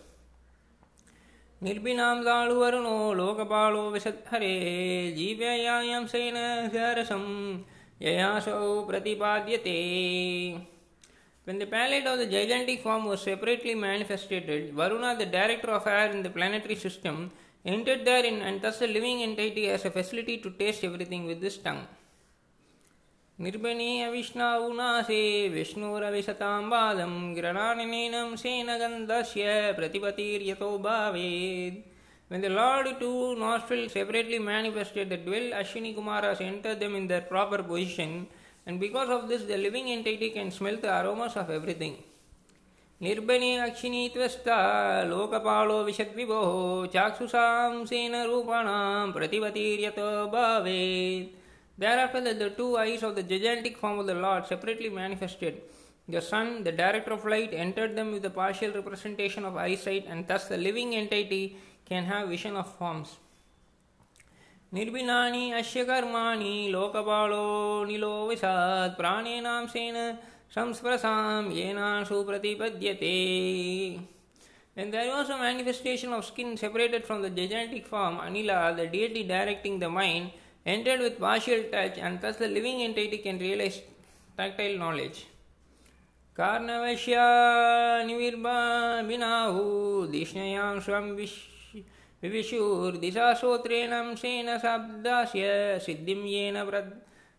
निर्भिनां 1.66 2.24
दाळुवरुणो 2.26 3.14
लोकपालो 3.14 3.82
विशद्धरे 3.94 4.54
जीव्ययां 5.18 6.06
Sen 6.14 6.38
सरसं 6.74 7.26
ययासौ 8.02 8.82
प्रतिपाद्यते 8.88 9.78
When 11.46 11.58
the 11.58 11.66
palette 11.66 12.06
of 12.06 12.20
the 12.20 12.28
gigantic 12.28 12.84
form 12.84 13.06
was 13.06 13.22
separately 13.22 13.74
manifested, 13.74 14.74
Varuna, 14.76 15.16
the 15.18 15.26
director 15.26 15.72
of 15.72 15.88
air 15.88 16.12
in 16.12 16.22
the 16.22 16.30
planetary 16.30 16.76
system, 16.76 17.32
entered 17.66 18.06
therein 18.06 18.42
and 18.42 18.62
thus 18.62 18.80
the 18.80 18.88
living 18.88 19.22
entity 19.24 19.68
has 19.68 19.86
a 19.86 19.92
facility 19.92 20.38
to 20.38 20.52
taste 20.52 20.84
everything 20.84 21.26
with 21.26 21.42
his 21.42 21.58
tongue. 21.58 21.86
निर्बणीय 23.40 24.10
विष्णावुनासे 24.10 25.22
विष्णुरविशतां 25.54 26.64
वादं 26.72 27.14
गिरणानिनेनं 27.36 28.36
सेनगन्धस्य 28.42 29.72
प्रतिपतिर्यतो 29.78 30.78
भावेत् 30.78 31.80
When 32.32 32.40
the 32.40 32.50
Lord 32.50 32.88
two 32.98 33.36
nostrils 33.36 33.92
separately 33.92 34.40
manifested, 34.40 35.10
the 35.10 35.18
twelve 35.18 35.52
Ashwini 35.52 35.94
Kumaras 35.94 36.40
entered 36.40 36.80
them 36.80 36.96
in 36.96 37.06
their 37.06 37.20
proper 37.20 37.62
position, 37.62 38.26
and 38.66 38.80
because 38.80 39.10
of 39.10 39.28
this, 39.28 39.44
the 39.44 39.58
living 39.58 39.90
entity 39.92 40.30
can 40.30 40.50
smell 40.50 40.78
the 40.78 40.88
aromas 40.88 41.36
of 41.36 41.50
everything. 41.50 41.98
निर्बने 43.01 43.57
अक्षिणी 43.59 44.09
त्वस्ता 44.15 44.59
लोकपालो 45.07 45.83
विशद 45.85 46.13
विभो 46.17 46.41
चाक्षुषाम 46.93 47.85
सेन 47.85 48.15
रूपाणाम 48.27 49.11
प्रतिवतीर्यत 49.13 49.99
भावे 50.33 50.81
thereafter 51.99 52.33
the 52.35 52.51
two 52.59 52.75
eyes 52.77 53.05
of 53.05 53.15
the 53.15 53.27
gigantic 53.31 53.77
form 53.79 53.99
of 53.99 54.07
the 54.07 54.17
lord 54.23 54.45
separately 54.45 54.89
manifested 54.91 55.61
the 56.09 56.21
sun 56.23 56.57
the 56.65 56.75
director 56.79 57.13
of 57.13 57.29
light 57.29 57.55
entered 57.55 57.95
them 57.97 58.13
with 58.13 58.27
the 58.27 58.33
partial 58.37 58.73
representation 58.73 59.45
of 59.45 59.59
eyesight 59.85 60.07
and 60.07 60.27
thus 60.29 60.49
the 60.53 60.59
living 60.61 60.95
entity 60.95 61.47
can 61.89 62.05
have 62.05 62.29
vision 62.29 62.57
of 62.57 62.75
forms 62.79 63.17
निर्बिनानी 64.75 65.51
अश्य 65.55 65.85
कर्माणी 65.85 66.69
लोकपालो 66.71 67.45
निलो 67.89 68.15
विषाद 68.29 68.95
प्राणे 68.97 69.41
नाम 69.41 69.67
संस्पृशां 70.55 71.53
येनाशु 71.53 72.23
प्रतिपद्यते 72.25 73.15
When 74.77 74.91
there 74.91 75.09
was 75.09 75.31
a 75.31 75.39
manifestation 75.39 76.13
of 76.13 76.25
skin 76.27 76.55
separated 76.57 77.03
from 77.03 77.23
the 77.23 77.31
gigantic 77.31 77.87
form, 77.87 78.19
Anila, 78.19 78.77
the 78.77 78.87
deity 78.87 79.23
directing 79.23 79.79
the 79.79 79.89
mind, 79.89 80.33
entered 80.67 81.01
with 81.01 81.19
partial 81.19 81.63
touch, 81.73 81.97
and 81.97 82.21
thus 82.21 82.37
the 82.37 82.47
living 82.47 82.83
entity 82.83 83.19
can 83.19 83.39
realize 83.39 83.81
tactile 84.37 84.77
knowledge. 84.77 85.25
कार्णवश्या 86.37 87.27
निविर्बाबिनाहु 88.07 89.63
दिष्णयां 90.13 90.81
स्वं 90.85 91.07
विश् 91.17 91.39
विविशुर्दिशाश्रोत्रेणं 92.23 94.15
सेन 94.23 94.49
शब्दास्य 94.65 95.47
सिद्धिं 95.87 96.21
येन 96.29 96.57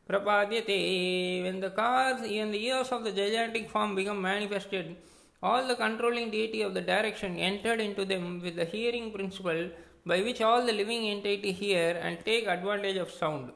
prapadyate. 0.08 1.44
When 1.44 1.60
the 1.60 1.70
cars 1.70 2.20
and 2.22 2.52
the 2.54 2.64
ears 2.66 2.90
of 2.92 3.04
the 3.04 3.12
gigantic 3.12 3.70
form 3.70 3.94
become 3.94 4.20
manifested, 4.20 4.96
all 5.42 5.66
the 5.66 5.74
controlling 5.74 6.30
deity 6.30 6.62
of 6.62 6.74
the 6.74 6.80
direction 6.80 7.38
entered 7.38 7.80
into 7.80 8.04
them 8.04 8.40
with 8.40 8.56
the 8.56 8.64
hearing 8.64 9.12
principle 9.12 9.70
by 10.04 10.20
which 10.20 10.40
all 10.40 10.64
the 10.64 10.72
living 10.72 11.08
entity 11.08 11.52
hear 11.52 11.98
and 12.02 12.24
take 12.24 12.46
advantage 12.46 12.96
of 12.96 13.10
sound. 13.10 13.52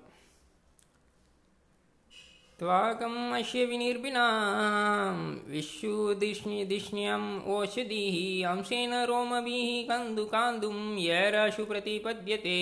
त्वाकम् 2.61 3.33
अस्य 3.37 3.64
विनिर्भिनां 3.71 5.16
विश्वदिष्ण्यम् 5.53 7.27
ओषधिः 7.55 8.16
अंशेन 8.51 8.95
रोमभिः 9.11 9.69
कन्दुकान्दुं 9.88 10.79
येराशु 10.99 11.64
प्रतिपद्यते 11.71 12.57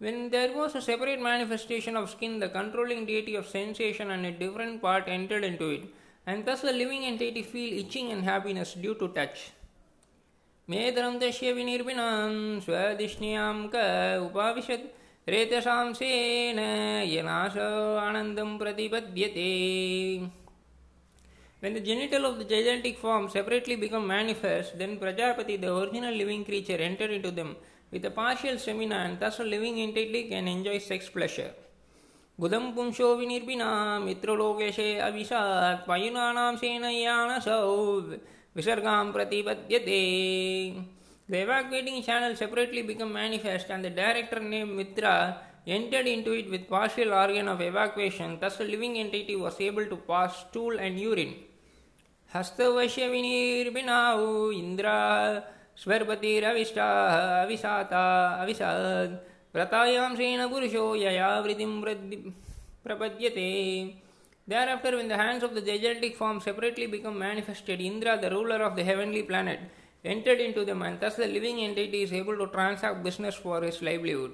When 0.00 0.28
there 0.30 0.52
was 0.52 0.74
a 0.74 0.82
separate 0.82 1.20
manifestation 1.20 1.96
of 1.96 2.10
skin, 2.10 2.38
the 2.38 2.48
controlling 2.48 3.06
deity 3.06 3.34
of 3.34 3.48
sensation 3.48 4.10
and 4.10 4.26
a 4.26 4.30
different 4.30 4.82
part 4.82 5.08
entered 5.08 5.44
into 5.44 5.70
it, 5.70 5.84
and 6.26 6.44
thus 6.44 6.60
the 6.60 6.72
living 6.72 7.04
entity 7.04 7.42
feel 7.42 7.78
itching 7.78 8.12
and 8.12 8.24
happiness 8.24 8.74
due 8.74 8.94
to 8.94 9.08
touch. 9.08 9.52
मेदरं 10.68 11.18
तस्य 11.22 11.52
विनिर्भिनां 11.56 12.60
स्वदिष्ण्यां 12.60 13.54
क 13.74 13.82
उपाविशत् 14.26 14.86
रेतसांसेन 15.32 16.58
यनाश 17.12 17.58
आनन्दं 18.06 18.56
प्रतिपद्यते 18.58 19.52
When 21.60 21.72
the 21.72 21.80
genital 21.80 22.26
of 22.26 22.38
the 22.38 22.44
gigantic 22.44 22.98
form 22.98 23.30
separately 23.30 23.76
become 23.76 24.06
manifest, 24.06 24.78
then 24.78 24.98
Prajapati, 24.98 25.58
the 25.58 25.74
original 25.74 26.14
living 26.14 26.44
creature, 26.44 26.76
entered 26.76 27.10
into 27.10 27.30
them 27.30 27.56
with 27.90 28.04
a 28.04 28.10
partial 28.10 28.58
stamina 28.58 28.96
and 28.96 29.20
thus 29.20 29.38
a 29.40 29.44
living 29.44 29.80
entity 29.80 30.28
can 30.28 30.48
enjoy 30.48 30.78
sex 30.78 31.08
pleasure. 31.08 31.52
बुधं 32.40 32.64
पुंशो 32.76 33.14
विनिर्भिना 33.16 33.68
मित्रलोकेशे 34.06 34.88
अविशात् 35.06 35.86
पयुनानां 35.88 36.56
सेनयानसौ 36.56 37.62
विसर्गां 38.56 39.04
प्रतिपद्यते 39.12 40.02
The 41.28 41.38
evacuating 41.42 42.04
channel 42.04 42.36
separately 42.36 42.82
become 42.82 43.12
manifest 43.12 43.70
and 43.70 43.84
the 43.84 43.90
director 43.90 44.38
named 44.38 44.76
Mitra 44.76 45.38
entered 45.66 46.06
into 46.06 46.30
it 46.30 46.48
with 46.48 46.68
partial 46.68 47.12
organ 47.12 47.48
of 47.48 47.60
evacuation. 47.60 48.38
Thus 48.38 48.60
a 48.60 48.64
living 48.64 48.96
entity 48.96 49.34
was 49.34 49.60
able 49.60 49.86
to 49.86 49.96
pass 49.96 50.44
stool 50.44 50.78
and 50.78 51.00
urine. 51.00 51.34
हस्तवश्य 52.34 53.08
विनिर्भिनाउ 53.08 54.50
Indira 54.52 54.94
स्वर्पतिरविष्टाः 55.77 57.15
अविशाता 57.43 58.03
अविशात् 58.43 59.13
व्रतायां 59.55 60.15
श्रेण 60.15 60.47
पुरुषो 60.49 60.85
यया 60.95 61.39
वृत्तिं 61.39 61.73
प्रपद्यते 62.85 63.49
Thereafter, 64.47 64.97
when 64.97 65.07
the 65.07 65.15
hands 65.15 65.43
of 65.43 65.53
the 65.53 65.61
gigantic 65.61 66.15
form 66.17 66.41
separately 66.41 66.87
become 66.87 67.17
manifested, 67.17 67.79
Indra, 67.79 68.19
the 68.19 68.29
ruler 68.31 68.63
of 68.63 68.75
the 68.75 68.83
heavenly 68.83 69.21
planet, 69.23 69.59
entered 70.03 70.39
into 70.41 70.65
them, 70.65 70.81
and 70.81 70.99
thus 70.99 71.15
the 71.15 71.27
living 71.27 71.59
entity 71.59 72.01
is 72.01 72.11
able 72.11 72.35
to 72.35 72.47
transact 72.47 73.03
business 73.03 73.35
for 73.35 73.61
his 73.61 73.81
livelihood. 73.81 74.31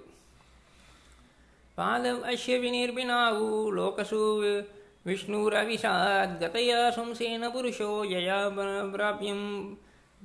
पादव 1.78 2.22
अश्य 2.32 2.58
विनिर्भिनावु 2.60 3.48
लोकसु 3.72 4.22
विष्णुरविशात् 5.06 6.40
गतया 6.42 6.80
पुरुषो 7.54 7.90
यया 8.12 8.38
प्राप्यं 8.96 9.42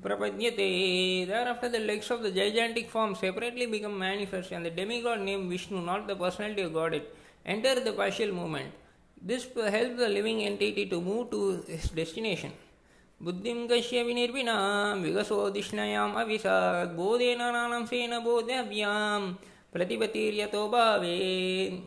प्रपद्यते 0.04 1.28
Thereafter 1.28 1.70
the 1.70 1.80
legs 1.80 2.12
of 2.12 2.22
the 2.22 2.32
gigantic 2.32 2.90
form 2.90 3.16
separately 3.16 3.66
become 3.66 3.98
manifest 3.98 4.52
and 4.52 4.66
the 4.66 4.70
demigod 4.70 5.22
named 5.22 5.50
Vishnu, 5.50 5.82
not 5.82 6.08
the 6.08 6.16
personality 6.16 6.62
of 6.62 6.74
Godhead, 6.74 7.04
enter 7.46 7.80
the 7.80 7.94
partial 7.94 8.32
movement. 8.32 8.72
This 9.22 9.48
helps 9.56 9.98
the 9.98 10.08
living 10.08 10.44
entity 10.44 10.86
to 10.86 11.02
move 11.02 11.32
to 11.32 11.64
his 11.68 11.90
destination. 11.90 12.54
बुद्धिं 13.26 13.68
कश्य 13.68 14.02
विनिर्विणां 14.04 15.02
विगसोदिष्णयाम् 15.04 16.18
अविशात् 16.22 16.96
बोधेन 16.96 17.40
नानंसेन 17.42 18.20
बोधव्यां 18.26 19.22
प्रतिपतिर्यतो 19.74 20.68
भावेत् 20.70 21.80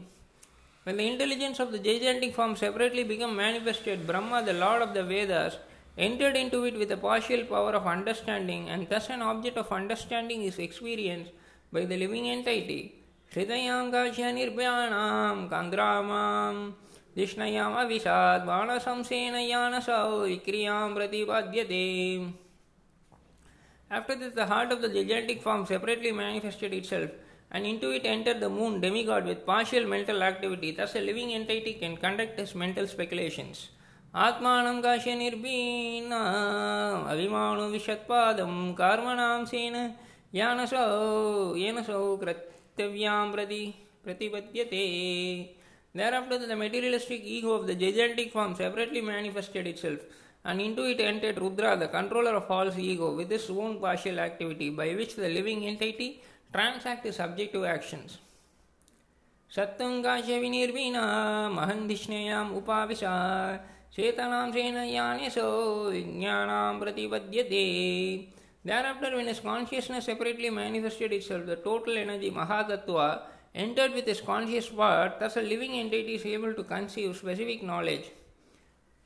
When 0.82 0.96
the 0.96 1.06
intelligence 1.06 1.60
of 1.60 1.70
the 1.70 1.78
gigantic 1.78 2.34
form 2.34 2.56
separately 2.56 3.04
become 3.04 3.36
manifested, 3.36 4.06
Brahma, 4.06 4.42
the 4.42 4.54
Lord 4.54 4.80
of 4.80 4.94
the 4.94 5.04
Vedas, 5.04 5.58
entered 5.96 6.36
into 6.36 6.64
it 6.64 6.78
with 6.78 6.90
a 6.92 6.96
partial 6.96 7.44
power 7.44 7.72
of 7.72 7.86
understanding, 7.86 8.68
and 8.68 8.88
thus 8.88 9.10
an 9.10 9.22
object 9.22 9.56
of 9.56 9.72
understanding 9.72 10.42
is 10.42 10.58
experienced 10.58 11.32
by 11.72 11.84
the 11.84 11.96
living 11.96 12.28
entity. 12.28 12.94
हृदयां 13.34 13.90
काश्य 13.90 14.30
निर्भयाणां 14.32 15.48
कान्द्रामां 15.50 16.54
दिष्णयाम् 17.16 17.76
अविशात् 17.82 18.46
बाणशंसेन 18.46 19.34
यानसौ 19.34 20.06
विक्रियां 20.26 20.94
प्रतिपाद्यते 20.94 21.84
After 23.92 24.14
this, 24.14 24.34
the 24.34 24.46
heart 24.46 24.70
of 24.70 24.82
the 24.82 24.88
gigantic 24.88 25.42
form 25.42 25.66
separately 25.66 26.12
manifested 26.12 26.72
itself, 26.72 27.10
and 27.50 27.66
into 27.66 27.90
it 27.90 28.04
entered 28.04 28.38
the 28.38 28.48
moon 28.48 28.80
demigod 28.80 29.24
with 29.24 29.44
partial 29.44 29.84
mental 29.84 30.22
activity. 30.22 30.70
Thus, 30.70 30.94
a 30.94 31.00
living 31.00 31.32
entity 31.34 31.72
can 31.74 31.96
conduct 31.96 32.38
his 32.38 32.54
mental 32.54 32.86
speculations. 32.86 33.70
आत्मानं 34.23 34.81
काश्य 34.81 35.15
निर्भीना 35.15 36.19
अभिमानुविशत्पादं 37.11 38.53
कर्मणां 38.73 39.45
सेन 39.45 39.75
यानसौ 40.35 40.85
येनसौ 41.55 42.05
कर्तव्यां 42.23 43.31
प्रति 43.31 43.63
प्रतिपद्यते 44.05 44.85
Thereafter, 45.95 46.37
the 46.39 46.55
materialistic 46.57 47.21
ego 47.23 47.53
of 47.53 47.67
the 47.67 47.73
gigantic 47.73 48.33
form 48.33 48.53
separately 48.53 48.99
manifested 48.99 49.65
itself, 49.65 49.99
and 50.43 50.59
into 50.59 50.83
it 50.83 50.99
entered 50.99 51.37
Rudra, 51.37 51.77
the 51.77 51.87
controller 51.87 52.35
of 52.35 52.47
false 52.47 52.77
ego, 52.77 53.15
with 53.15 53.29
his 53.29 53.49
own 53.49 53.79
partial 53.79 54.19
activity, 54.19 54.69
by 54.69 54.93
which 54.93 55.15
the 55.15 55.29
living 55.29 55.65
entity 55.65 56.21
transacts 56.51 57.05
his 57.05 57.15
subjective 57.15 57.63
actions. 57.63 58.17
सत्तं 59.55 60.01
काश्य 60.03 60.39
विनिर्वीणा 60.39 61.05
महन्धिष्णयाम् 61.49 62.53
उपाविशा 62.57 63.13
चेतनांशेन 63.95 64.77
ज्ञानेशो 64.89 65.49
विज्ञानां 65.91 66.79
प्रतिपद्यते 66.79 67.63
Thereafter, 68.65 69.15
when 69.15 69.27
his 69.27 69.39
consciousness 69.39 70.05
separately 70.05 70.49
manifested 70.49 71.13
itself, 71.13 71.45
the 71.45 71.55
total 71.55 71.99
energy 71.99 72.31
Mahatattva 72.31 73.21
entered 73.53 73.93
with 73.93 74.07
his 74.07 74.21
conscious 74.21 74.69
part, 74.69 75.19
thus 75.19 75.37
a 75.37 75.41
living 75.41 75.73
entity 75.73 76.15
is 76.15 76.25
able 76.25 76.55
to 76.55 76.63
conceive 76.63 77.15
specific 77.15 77.61
knowledge. 77.61 78.05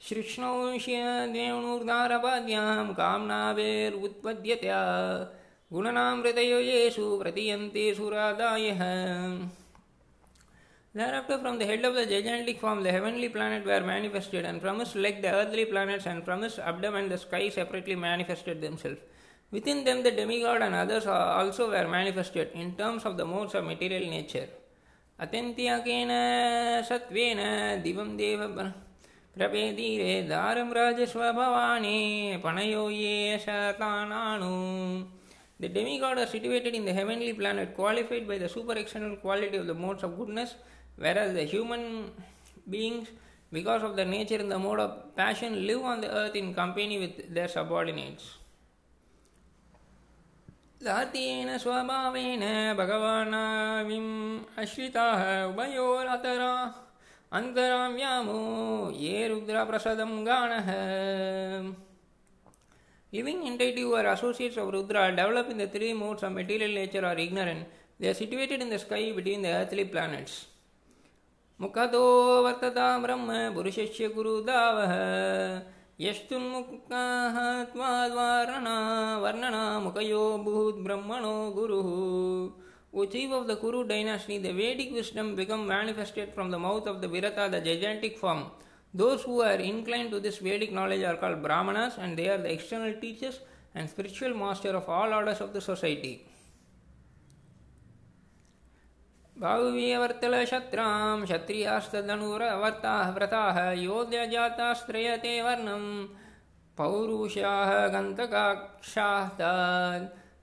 श्रीक्ष्णौष्यदेवणूर्धारपाद्यां 0.08 2.86
काम्नावेरुत्पद्यत्या 3.00 4.78
गुणनां 5.74 6.14
हृदयो 6.20 6.60
येषु 6.60 7.06
प्रतीयन्ते 7.22 7.84
सुरादायः 7.96 8.82
Thereafter, 10.99 11.39
from 11.39 11.59
the 11.59 11.67
head 11.67 11.85
of 11.85 11.95
the 11.95 12.07
gigantic 12.07 12.61
form, 12.61 12.83
the 12.83 12.93
heavenly 12.93 13.29
planet 13.29 13.65
were 13.67 13.81
manifested, 13.81 14.45
and 14.45 14.61
from 14.61 14.79
his 14.79 14.95
leg, 14.95 15.23
the 15.23 15.33
earthly 15.33 15.65
planets, 15.65 16.07
and 16.07 16.25
from 16.25 16.43
his 16.43 16.59
abdomen, 16.59 17.09
the 17.09 17.19
sky 17.19 17.49
separately 17.49 17.97
manifested 17.97 18.61
themselves. 18.61 19.01
Within 19.51 19.85
them, 19.85 20.03
the 20.03 20.13
demigod 20.13 20.63
and 20.63 20.75
others 20.75 21.07
also 21.07 21.71
were 21.71 21.89
manifested 21.89 22.51
in 22.55 22.77
terms 22.77 23.05
of 23.05 23.17
the 23.17 23.25
modes 23.25 23.55
of 23.55 23.65
material 23.65 24.09
nature. 24.09 24.49
अत्यन्त्याकेन 25.23 26.11
सत्त्वेन 26.89 27.41
दिवं 27.83 28.17
देव 28.17 28.41
प्रपेदीरे 29.39 30.23
दारं 30.31 30.73
राजस्वभवानि 30.75 31.99
पणयो 32.45 32.89
ये 32.91 33.39
शतानानु 33.45 34.55
The 35.61 35.69
demigods 35.69 36.21
are 36.21 36.27
situated 36.27 36.75
in 36.75 36.85
the 36.85 36.93
heavenly 36.93 37.33
planet, 37.33 37.77
qualified 37.77 38.27
by 38.27 38.39
the 38.39 38.49
super 38.49 38.73
external 38.73 39.15
quality 39.17 39.57
of 39.57 39.69
the 39.69 39.73
modes 39.73 40.03
of 40.03 40.19
goodness, 40.19 40.57
whereas 40.99 41.35
the 41.35 41.45
human 41.45 42.11
beings, 42.69 43.09
because 43.53 43.83
of 43.83 43.97
their 43.97 44.05
nature 44.07 44.37
in 44.37 44.49
the 44.49 44.59
mode 44.59 44.81
of 44.81 45.17
passion, 45.17 45.67
live 45.67 45.83
on 45.83 46.01
the 46.01 46.11
earth 46.11 46.35
in 46.35 46.55
company 46.55 46.99
with 46.99 47.35
their 47.35 47.49
subordinates. 47.49 48.39
जातेन 50.85 51.57
स्वभावेन 51.59 52.43
भगवानाविम् 52.79 54.11
अश्रिताः 54.63 55.23
उभयोरतरा 55.51 56.51
अन्तराव्यामो 57.39 58.41
ये 59.05 59.29
रुद्रप्रसदं 59.29 60.13
गाणः 60.27 60.69
Living 63.15 63.47
entity 63.47 63.83
who 63.83 63.95
are 63.95 64.07
associates 64.09 64.57
of 64.57 64.73
Rudra 64.73 65.11
develop 65.15 65.49
in 65.49 65.57
the 65.57 65.69
three 65.69 65.93
modes 65.93 66.25
of 66.25 66.33
material 66.33 66.73
nature 66.75 67.07
are 67.07 67.17
ignorant. 67.17 67.65
They 68.01 68.09
are 68.09 68.15
situated 68.15 68.61
in 68.61 68.71
the 68.71 68.79
sky 68.81 69.13
between 69.13 69.43
the 69.43 69.51
earthly 69.51 69.85
planets. 69.85 70.47
मुखतो 71.61 72.03
वर्तता 72.45 72.87
ब्रह्म 73.05 73.39
पुरुषस्य 73.55 74.09
गुरुदावः 74.17 74.95
यस्तुन्मुक्ताः 76.07 77.37
त्वाद्वारणा 77.73 78.77
वर्णना 79.25 79.65
मुखयो 79.81 80.23
भूद्ब्रह्मणो 80.45 81.37
गुरुः 81.57 81.91
O 82.97 83.07
chief 83.07 83.33
of 83.33 83.49
the 83.49 83.57
Kuru 83.57 83.83
dynasty, 83.89 84.39
the 84.39 84.53
Vedic 84.53 84.93
wisdom 84.93 85.35
become 85.35 85.67
manifested 85.67 86.33
from 86.33 86.53
the 86.53 86.59
mouth 86.61 86.87
of 86.87 87.01
the 87.01 87.09
Virata, 87.09 87.51
the 87.51 87.61
gigantic 87.61 88.17
form. 88.17 88.45
Those 88.95 89.23
who 89.23 89.41
are 89.43 89.57
inclined 89.57 90.13
to 90.13 90.21
this 90.21 90.39
Vedic 90.39 90.73
knowledge 90.73 91.03
are 91.03 91.17
called 91.17 91.43
Brahmanas 91.43 91.95
and 91.99 92.17
they 92.17 92.29
are 92.29 92.39
the 92.39 92.53
external 92.53 92.95
teachers 93.01 93.41
and 93.75 93.91
spiritual 93.91 94.35
master 94.35 94.77
of 94.77 94.89
all 94.89 95.13
orders 95.13 95.41
of 95.41 95.53
the 95.53 95.61
society. 95.61 96.25
भाविवर्तलशत्रां 99.43 101.25
क्षत्रियास्तदनुवर्ताः 101.25 103.11
व्रताः 103.15 103.59
योध्यजातास्त्रयते 103.85 105.41
वर्णं 105.43 105.87
पौरुषाः 106.79 107.73
गन्तकाक्षाः 107.95 109.41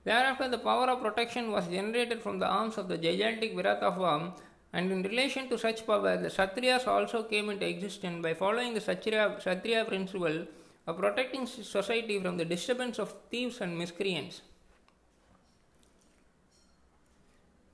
Thereafter, 0.04 0.49
the 0.49 0.58
power 0.58 0.89
of 0.89 1.02
protection 1.02 1.52
was 1.52 1.68
generated 1.68 2.24
from 2.24 2.39
the 2.39 2.47
arms 2.47 2.80
of 2.80 2.88
the 2.88 2.97
gigantic 2.97 3.56
Virata 3.56 3.95
form, 3.95 4.34
and 4.74 4.91
in 4.91 5.04
relation 5.04 5.47
to 5.47 5.60
such 5.60 5.86
power, 5.86 6.18
the 6.18 6.30
Kshatriyas 6.30 6.88
also 6.88 7.22
came 7.22 7.52
into 7.52 7.68
existence 7.68 8.24
by 8.24 8.34
following 8.34 8.74
the 8.74 8.80
Kshatriya, 8.80 9.36
Kshatriya 9.38 9.86
principle 9.86 10.47
of 10.88 10.97
protecting 10.97 11.45
society 11.45 12.20
from 12.20 12.38
the 12.38 12.45
disturbance 12.45 12.97
of 12.97 13.14
thieves 13.30 13.62
and 13.62 13.78
miscreants. 13.78 14.41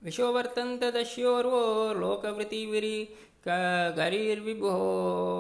विशोवर्तन्तदस्योर्वो 0.05 1.63
लोकवृत्तिविरि 2.01 2.97
गरीर्विभो 3.47 4.73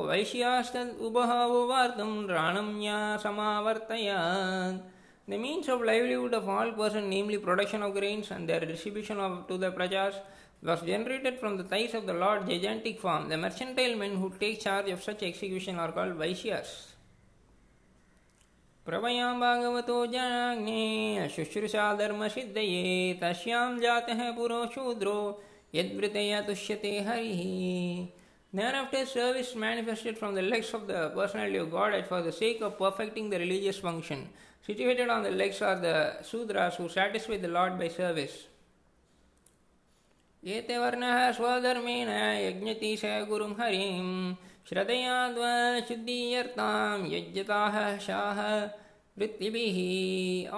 वैश्यास्तद् 0.08 1.00
उभहावो 1.06 1.66
वार्तं 1.68 2.12
राणं 2.28 2.28
राणम्या 2.34 2.98
समावर्तयात् 3.24 4.80
The 5.28 5.38
means 5.38 5.68
of 5.68 5.82
livelihood 5.82 6.34
of 6.34 6.48
all 6.48 6.72
persons, 6.72 7.08
namely 7.08 7.38
production 7.38 7.82
of 7.84 7.94
grains 7.94 8.32
and 8.32 8.48
their 8.48 8.58
distribution 8.58 9.20
of, 9.20 9.46
to 9.46 9.56
the 9.56 9.70
prajas, 9.70 10.14
was 10.62 10.82
generated 10.82 11.38
from 11.38 11.56
the 11.56 11.62
thighs 11.62 11.94
of 11.94 12.06
the 12.06 12.12
Lord 12.12 12.48
gigantic 12.48 13.00
form. 13.00 13.28
The 13.28 13.36
mercantile 13.36 13.96
men 13.96 14.16
who 14.16 14.32
take 14.40 14.60
charge 14.60 14.88
of 14.90 15.00
such 15.00 15.22
execution 15.22 15.78
are 15.78 15.92
called 15.92 16.14
Vaishyas. 16.14 16.91
प्रभयां 18.86 19.34
भागवतो 19.40 20.06
जनाग्ने 20.12 21.28
शुश्रूषा 21.36 21.92
धर्मसिद्धये 21.96 23.18
तस्यां 23.22 23.78
जातः 23.80 24.30
पुरो 24.36 24.64
शूद्रो 24.74 25.18
यद्वृतया 25.74 26.40
तुष्यते 26.48 26.98
हरिः 27.08 27.42
Thereafter, 28.54 29.06
service 29.06 29.54
manifested 29.56 30.18
from 30.18 30.34
the 30.34 30.42
legs 30.42 30.74
of 30.74 30.86
the 30.86 31.10
personality 31.14 31.56
of 31.56 31.70
God 31.70 32.04
for 32.06 32.20
the 32.20 32.30
sake 32.30 32.60
of 32.60 32.76
perfecting 32.76 33.30
the 33.30 33.38
religious 33.38 33.78
function. 33.78 34.28
Situated 34.66 35.08
on 35.08 35.22
the 35.22 35.30
legs 35.30 35.62
are 35.62 35.80
the 35.80 36.16
Sudras 36.20 36.74
who 36.74 36.90
satisfy 36.90 37.38
the 37.38 37.48
Lord 37.48 37.78
by 37.78 37.88
service. 37.88 38.48
एते 40.44 40.78
वर्णः 40.78 41.30
स्वधर्मेण 41.32 42.08
यज्ञति 42.08 42.96
स 42.96 43.04
गुरुं 43.28 43.54
श्रद्धयाद्वशुद्धीयर्तां 44.68 46.98
यज्ञताः 47.12 47.76
शाः 48.06 48.40
वृत्तिभिः 49.18 49.78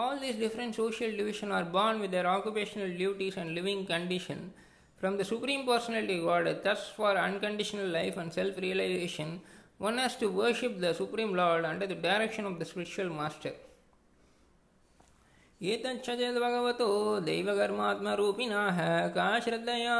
All 0.00 0.18
these 0.18 0.36
different 0.36 0.74
social 0.74 1.10
divisions 1.10 1.52
are 1.52 1.64
born 1.64 2.00
with 2.00 2.10
their 2.10 2.26
occupational 2.26 2.96
duties 2.96 3.36
and 3.36 3.54
living 3.54 3.86
condition. 3.86 4.52
From 4.98 5.16
the 5.16 5.24
Supreme 5.24 5.66
Personality 5.66 6.20
God, 6.20 6.60
thus 6.62 6.90
for 6.96 7.16
unconditional 7.16 7.88
life 7.88 8.16
and 8.16 8.32
self-realization, 8.32 9.40
one 9.78 9.98
has 9.98 10.16
to 10.16 10.28
worship 10.28 10.80
the 10.80 10.94
Supreme 10.94 11.34
Lord 11.34 11.64
under 11.64 11.86
the 11.86 11.94
direction 11.94 12.46
of 12.46 12.58
the 12.58 12.64
spiritual 12.64 13.10
master. 13.10 13.52
एतच्छचद्भगवतो 15.62 16.88
दैवकर्मात्मरूपिणः 17.26 18.78
का 19.16 19.28
श्रद्धया 19.44 19.98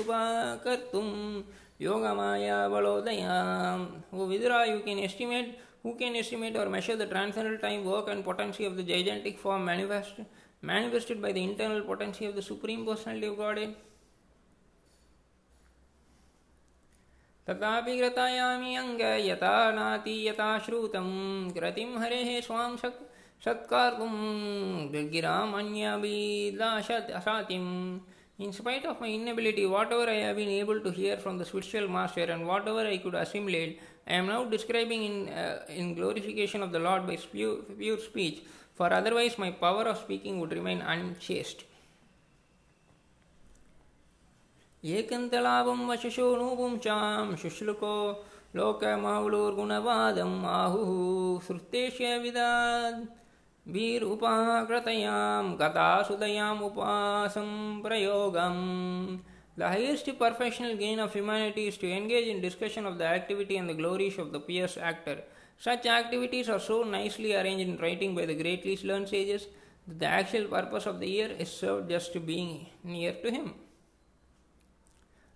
उपाकर्तुं 0.00 1.08
Yogmaya 1.80 2.68
बलोदयाम् 2.68 3.86
O 4.12 4.26
Vidura, 4.26 4.66
you 4.68 4.80
can 4.80 4.98
estimate 4.98 5.58
who 5.82 5.94
can 5.96 6.14
estimate 6.16 6.56
or 6.56 6.68
measure 6.68 6.96
the 6.96 7.06
transcendental 7.06 7.58
time, 7.58 7.84
work 7.84 8.08
and 8.08 8.24
potency 8.24 8.64
of 8.66 8.76
the 8.76 8.82
gigantic 8.82 9.38
form 9.38 9.64
manifest, 9.64 10.20
manifested 10.60 11.22
by 11.22 11.32
the 11.32 11.42
internal 11.42 11.80
potency 11.82 12.26
of 12.26 12.34
the 12.34 12.42
Supreme 12.42 12.84
Personality 12.84 13.26
of 13.26 13.38
Godhead? 13.38 13.74
तथापि 17.48 17.94
कृतायामि 17.98 18.74
अङ्ग 18.76 19.00
यथा 19.26 19.54
नाति 19.74 20.14
यथा 20.28 20.48
श्रुतं 20.64 21.08
कृतिं 21.54 21.90
हरेः 22.00 22.28
स्वां 22.46 22.72
शक् 22.82 22.98
सत्कर्तुं 23.44 24.14
गिराम् 25.12 25.56
अन्याभिलाषातिम् 25.60 26.92
In 28.44 28.54
spite 28.54 28.86
of 28.86 29.00
my 29.02 29.08
inability, 29.08 29.66
whatever 29.66 30.08
I 30.08 30.20
have 30.26 30.36
been 30.36 30.48
able 30.48 30.80
to 30.80 30.90
hear 30.90 31.18
from 31.18 31.36
the 31.36 31.44
spiritual 31.44 31.88
master 31.88 32.22
and 32.22 32.46
whatever 32.46 32.80
I 32.86 32.96
could 32.96 33.14
assimilate, 33.14 33.78
I 34.06 34.14
am 34.14 34.28
now 34.28 34.44
describing 34.44 35.02
in, 35.04 35.28
uh, 35.28 35.66
in 35.68 35.94
glorification 35.94 36.62
of 36.62 36.72
the 36.72 36.78
Lord 36.78 37.06
by 37.06 37.16
pure, 37.16 37.56
pure 37.78 37.98
speech, 37.98 38.42
for 38.74 38.90
otherwise 38.90 39.36
my 39.36 39.50
power 39.50 39.82
of 39.82 39.98
speaking 39.98 40.40
would 40.40 40.52
remain 40.52 40.80
unchaste. 40.80 41.64
वीरूपाकृतयां 53.74 55.44
गतासुदयाम् 55.60 56.64
उपासं 56.70 57.50
प्रयोगम् 57.82 58.64
The 59.56 59.68
highest 59.68 60.06
perfectional 60.18 60.78
gain 60.78 61.00
of 61.00 61.12
humanity 61.12 61.66
is 61.66 61.76
to 61.78 61.90
engage 61.92 62.28
in 62.28 62.40
discussion 62.40 62.86
of 62.86 62.96
the 62.96 63.04
activity 63.04 63.58
and 63.58 63.68
the 63.68 63.74
glories 63.74 64.16
of 64.16 64.32
the 64.32 64.40
pious 64.40 64.78
actor. 64.78 65.22
Such 65.58 65.84
activities 65.84 66.48
are 66.48 66.58
so 66.58 66.82
nicely 66.82 67.34
arranged 67.34 67.68
in 67.68 67.76
writing 67.76 68.14
by 68.14 68.24
the 68.24 68.34
greatly 68.34 68.78
learned 68.82 69.08
sages 69.08 69.48
that 69.86 69.98
the 69.98 70.06
actual 70.06 70.44
purpose 70.44 70.86
of 70.86 71.00
the 71.00 71.06
year 71.06 71.30
is 71.38 71.50
served 71.50 71.90
just 71.90 72.14
to 72.14 72.20
being 72.20 72.68
near 72.84 73.12
to 73.24 73.30
him. 73.30 73.52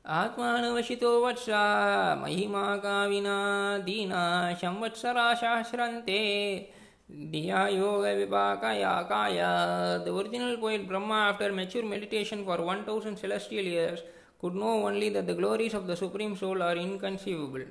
आत्मानवशितो 0.05 1.11
वत्सा 1.25 1.61
महिमा 2.23 2.65
काविना 2.85 3.37
दीना 3.85 4.25
संवत्सरा 4.63 5.33
सहस्रन्ते 5.41 6.19
Diya 7.10 7.76
Yoga 7.76 8.16
Vipakaya 8.16 9.08
Kaya. 9.08 10.02
The 10.06 10.14
original 10.14 10.58
poet 10.58 10.88
Brahma, 10.88 11.32
after 11.34 11.52
mature 11.52 11.84
meditation 11.84 12.46
for 12.46 12.62
1000 12.62 13.18
celestial 13.18 13.64
years, 13.64 14.00
could 14.40 14.54
know 14.54 14.88
only 14.88 15.10
that 15.10 15.26
the 15.26 15.34
glories 15.34 15.74
of 15.74 15.88
the 15.88 15.96
Supreme 15.96 16.36
Soul 16.36 16.62
are 16.62 16.76
inconceivable. 16.76 17.66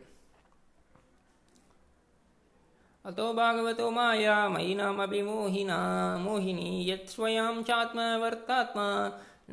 अतो 3.07 3.33
भागवतो 3.33 3.91
माया 3.91 4.37
मयिनामपि 4.53 5.21
मोहिना 5.23 5.77
मोहिनी 6.25 6.69
यत् 6.91 7.09
स्वयं 7.09 7.63
चात्मवर्तात्मा 7.69 8.89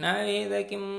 न 0.02 0.14
वेद 0.26 0.54
किम् 0.70 0.90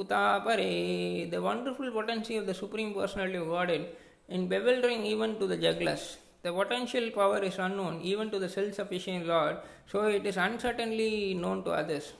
उतापरे 0.00 1.30
The 1.30 1.42
wonderful 1.42 1.90
potency 1.90 2.36
of 2.36 2.46
the 2.46 2.54
Supreme 2.54 2.94
Personality 2.94 3.36
of 3.38 3.48
Godhead 3.48 3.88
in 4.28 4.48
bewildering 4.48 5.04
even 5.04 5.38
to 5.40 5.46
the 5.46 5.58
jugless. 5.58 6.16
The 6.42 6.52
potential 6.52 7.10
power 7.10 7.38
is 7.38 7.58
unknown 7.58 8.00
even 8.02 8.30
to 8.30 8.38
the 8.38 8.48
self-sufficient 8.48 9.26
Lord, 9.26 9.56
so 9.86 10.06
it 10.06 10.24
is 10.26 10.36
uncertainly 10.36 11.34
known 11.34 11.64
to 11.64 11.70
others. 11.70 12.12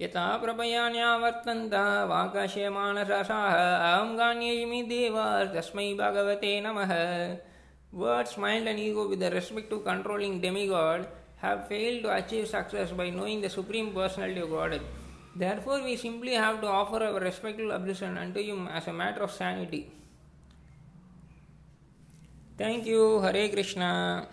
यथा 0.00 0.26
प्रभयान्यावर्तन्त 0.44 1.74
वाकाशे 2.10 2.68
मानसाः 2.76 3.30
अहं 3.30 4.16
गान्येमि 4.18 4.82
देवा 4.92 5.28
तस्मै 5.54 5.92
भगवते 6.00 6.60
नमः 6.66 6.92
Words, 7.92 8.38
mind, 8.38 8.68
and 8.68 8.78
ego, 8.78 9.08
with 9.08 9.18
the 9.18 9.32
respective 9.32 9.84
controlling 9.84 10.40
demigod, 10.40 11.08
have 11.38 11.66
failed 11.66 12.04
to 12.04 12.16
achieve 12.16 12.46
success 12.46 12.92
by 12.92 13.10
knowing 13.10 13.40
the 13.40 13.50
Supreme 13.50 13.92
Personality 13.92 14.40
of 14.42 14.50
Godhead. 14.50 14.82
Therefore, 15.34 15.82
we 15.82 15.96
simply 15.96 16.34
have 16.34 16.60
to 16.60 16.68
offer 16.68 17.02
our 17.02 17.18
respectful 17.18 17.72
obeisance 17.72 18.16
unto 18.16 18.40
Him 18.40 18.68
as 18.68 18.86
a 18.86 18.92
matter 18.92 19.24
of 19.24 19.32
sanity. 19.32 19.90
Thank 22.57 22.85
you, 22.85 23.19
Hare 23.19 23.49
Krishna. 23.49 24.27